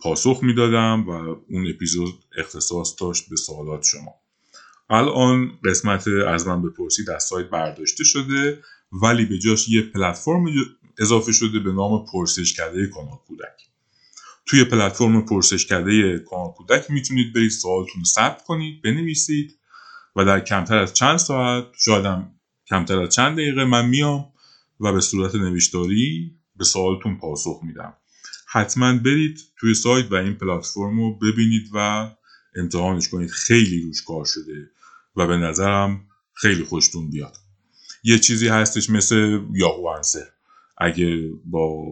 پاسخ 0.00 0.38
می‌دادم 0.42 1.08
و 1.08 1.10
اون 1.48 1.66
اپیزود 1.74 2.24
اختصاص 2.38 2.94
داشت 3.00 3.28
به 3.28 3.36
سوالات 3.36 3.82
شما. 3.82 4.19
الان 4.90 5.58
قسمت 5.64 6.08
از 6.08 6.46
من 6.46 6.62
بپرسید 6.62 7.10
از 7.10 7.24
سایت 7.24 7.50
برداشته 7.50 8.04
شده 8.04 8.62
ولی 9.02 9.24
به 9.24 9.38
جاش 9.38 9.68
یه 9.68 9.82
پلتفرم 9.82 10.44
اضافه 10.98 11.32
شده 11.32 11.58
به 11.58 11.72
نام 11.72 12.06
پرسش 12.12 12.52
کرده 12.52 12.86
کانال 12.86 13.18
کودک. 13.26 13.62
توی 14.46 14.64
پلتفرم 14.64 15.26
پرسش 15.26 15.66
کرده 15.66 16.18
کانال 16.18 16.52
کودک 16.52 16.90
می‌تونید 16.90 17.32
برید 17.32 17.50
سوالتون 17.50 18.04
ثبت 18.04 18.44
کنید 18.44 18.82
بنویسید 18.82 19.58
و 20.16 20.24
در 20.24 20.40
کمتر 20.40 20.78
از 20.78 20.94
چند 20.94 21.16
ساعت 21.16 21.64
شاید 21.78 22.24
کمتر 22.66 22.98
از 22.98 23.14
چند 23.14 23.32
دقیقه 23.32 23.64
من 23.64 23.88
میام 23.88 24.32
و 24.80 24.92
به 24.92 25.00
صورت 25.00 25.34
نوشتاری 25.34 26.36
به 26.56 26.64
سوالتون 26.64 27.18
پاسخ 27.18 27.60
میدم. 27.62 27.94
حتما 28.48 28.92
برید 28.98 29.40
توی 29.60 29.74
سایت 29.74 30.12
و 30.12 30.14
این 30.14 30.34
پلتفرم 30.34 31.00
رو 31.00 31.18
ببینید 31.18 31.70
و 31.74 32.10
امتحانش 32.56 33.08
کنید. 33.08 33.30
خیلی 33.30 33.82
روش 33.82 34.02
کار 34.02 34.24
شده. 34.24 34.70
و 35.16 35.26
به 35.26 35.36
نظرم 35.36 36.06
خیلی 36.32 36.64
خوشتون 36.64 37.10
بیاد. 37.10 37.36
یه 38.02 38.18
چیزی 38.18 38.48
هستش 38.48 38.90
مثل 38.90 39.40
Yahoo 39.52 39.86
Answers. 39.86 40.26
اگه 40.78 41.30
با 41.44 41.82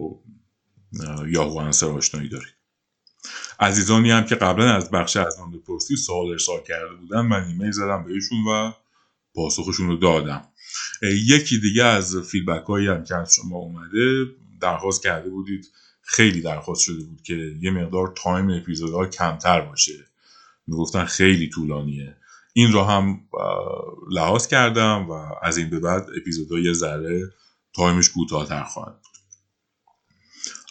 Yahoo 1.27 1.57
Answers 1.57 1.85
آشنایی 1.85 2.29
دارید. 2.29 2.53
عزیزانی 3.59 4.11
هم 4.11 4.25
که 4.25 4.35
قبلا 4.35 4.73
از 4.75 4.91
بخش 4.91 5.17
از 5.17 5.39
من 5.39 5.51
بپرسی 5.51 5.95
سوال 5.95 6.29
ارسال 6.29 6.63
کرده 6.67 6.95
بودن 6.95 7.21
من 7.21 7.43
ایمیل 7.43 7.71
زدم 7.71 8.03
بهشون 8.03 8.37
و 8.47 8.71
پاسخشون 9.33 9.87
رو 9.87 9.95
دادم. 9.95 10.47
یکی 11.01 11.59
دیگه 11.59 11.83
از 11.83 12.17
feedback 12.17 12.65
هایی 12.65 12.87
هم 12.87 13.03
که 13.03 13.15
از 13.15 13.33
شما 13.33 13.57
اومده 13.57 14.25
درخواست 14.61 15.03
کرده 15.03 15.29
بودید 15.29 15.71
خیلی 16.01 16.41
درخواست 16.41 16.81
شده 16.81 17.03
بود 17.03 17.21
که 17.21 17.55
یه 17.61 17.71
مقدار 17.71 18.13
time 18.15 18.49
اپیزودها 18.49 19.05
کمتر 19.05 19.61
باشه. 19.61 20.05
می‌گفتن 20.67 21.05
خیلی 21.05 21.49
طولانیه. 21.49 22.17
این 22.59 22.71
رو 22.71 22.83
هم 22.83 23.21
لحاظ 24.11 24.47
کردم 24.47 25.09
و 25.09 25.13
از 25.43 25.57
این 25.57 25.69
به 25.69 25.79
بعد 25.79 26.07
اپیزودها 26.21 26.59
یه 26.59 26.73
ذره 26.73 27.33
time 27.75 27.98
ش 27.98 28.09
کوتاهتر 28.09 28.63
خواهد 28.63 28.93
بود. 28.93 29.17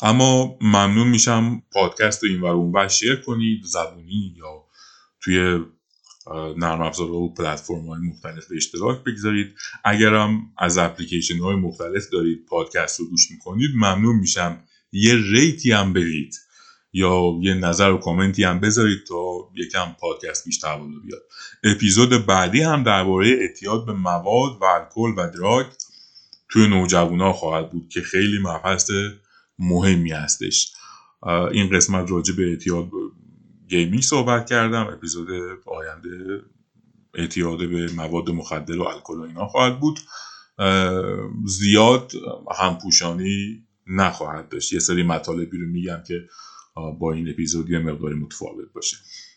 اما 0.03 0.59
ممنون 0.61 1.09
میشم 1.09 1.63
پادکست 1.73 2.25
رو 2.25 2.31
این 2.31 2.41
ور 2.41 2.51
اون 2.51 2.89
share 2.89 3.17
کنید 3.17 3.65
زبونی 3.65 4.35
یا 4.37 4.65
توی 5.21 5.65
نرم 6.57 6.81
افزارها 6.81 7.15
و 7.15 7.35
پلتفرم 7.35 7.87
های 7.87 8.01
مختلف 8.01 8.49
به 8.49 8.57
اشتراک 8.57 9.05
بگذارید. 9.05 9.55
اگرم 9.85 10.53
از 10.59 10.79
اپلیکیشن 10.79 11.39
های 11.39 11.57
مختلف 11.57 12.11
دارید 12.13 12.47
پادکست 12.47 13.01
رو 13.01 13.07
گوش 13.07 13.31
می‌کنید 13.31 13.71
ممنون 13.75 14.17
میشم. 14.17 14.65
یه 14.93 15.15
rate 15.15 15.61
ی 15.61 15.73
هم 15.73 15.93
برید 15.93 16.48
یا 16.93 17.39
یه 17.43 17.55
نظر 17.55 17.91
و 17.91 17.99
کامنتی 17.99 18.45
هم 18.45 18.61
بذارید 18.61 19.05
تا 19.09 19.51
یکم 19.55 19.97
پادکست 20.01 20.45
بیشتر 20.45 20.79
بالا 20.79 20.99
بیاد. 21.07 21.23
اپیزود 21.65 22.27
بعدی 22.27 22.63
هم 22.63 22.83
درباره 22.83 23.29
اعتیاد 23.29 23.87
به 23.87 23.93
مواد 23.93 24.59
و 24.61 24.65
الکل 24.65 25.23
و 25.23 25.31
drug 25.31 25.67
توی 26.49 26.69
نوجوانا 26.69 27.33
خواهد 27.33 27.71
بود 27.71 27.89
که 27.89 28.01
خیلی 28.01 28.39
مبحث 28.43 28.91
مهمی 29.59 30.11
هستش. 30.11 30.73
این 31.53 31.77
قسمت 31.77 32.11
راجع 32.11 32.35
به 32.37 32.51
اعتیاد 32.51 32.91
gaming 33.69 34.03
صحبت 34.03 34.51
کردم. 34.51 34.87
اپیزود 34.87 35.29
آینده 35.67 36.41
اعتیاد 37.15 37.59
به 37.59 37.93
مواد 37.93 38.31
مخدر 38.31 38.79
و 38.79 38.83
الکل 38.83 39.15
و 39.15 39.23
اینا 39.23 39.47
خواهد 39.47 39.81
بود. 39.81 39.99
زیاد 41.47 42.13
همپوشانی 42.59 43.65
نخواهد 43.87 44.49
داشت. 44.49 44.73
یه 44.73 44.79
سری 44.79 45.03
مطالبی 45.03 45.59
رو 45.59 45.67
میگم 45.67 46.03
که 46.09 46.15
با 46.99 47.13
این 47.13 47.29
اپیزود 47.29 47.71
یه 47.71 47.79
مقداری 47.79 48.15
متفاوت 48.15 48.73
باشه. 48.75 48.97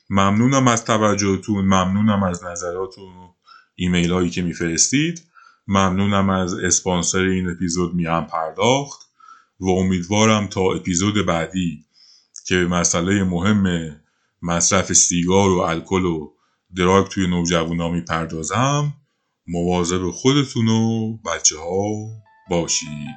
ممنونم 0.09 0.67
از 0.67 0.85
توجهتون 0.85 1.65
ممنونم 1.65 2.23
از 2.23 2.43
نظراتون 2.43 3.03
و 3.03 3.33
ایمیل 3.75 4.11
هایی 4.11 4.29
که 4.29 4.41
میفرستید. 4.41 5.23
ممنونم 5.67 6.29
از 6.29 6.53
اسپانسر 6.53 7.19
این 7.19 7.49
اپیزود 7.49 7.93
میان 7.93 8.25
پرداخت 8.25 9.09
و 9.59 9.69
امیدوارم 9.69 10.47
تا 10.47 10.61
اپیزود 10.61 11.25
بعدی 11.25 11.85
که 12.47 12.55
مسئله 12.55 13.23
مهم 13.23 13.95
مصرف 14.41 14.93
سیگار 14.93 15.49
و 15.49 15.59
الکل 15.59 16.05
و 16.05 16.31
دراگ 16.75 17.07
توی 17.07 17.27
نوجوانا 17.27 17.89
می‌پردازم 17.89 18.93
مواظب 19.47 20.11
خودتون 20.11 20.67
و 20.67 21.17
بچه 21.17 21.57
ها 21.57 22.09
باشید 22.49 23.15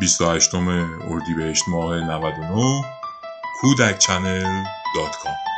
28 0.00 0.54
اردیبهشت 0.54 1.68
ماه 1.68 2.00
99 2.00 2.84
کودک 3.60 3.98
چنل 3.98 4.64
دات 4.96 5.16
کام 5.16 5.51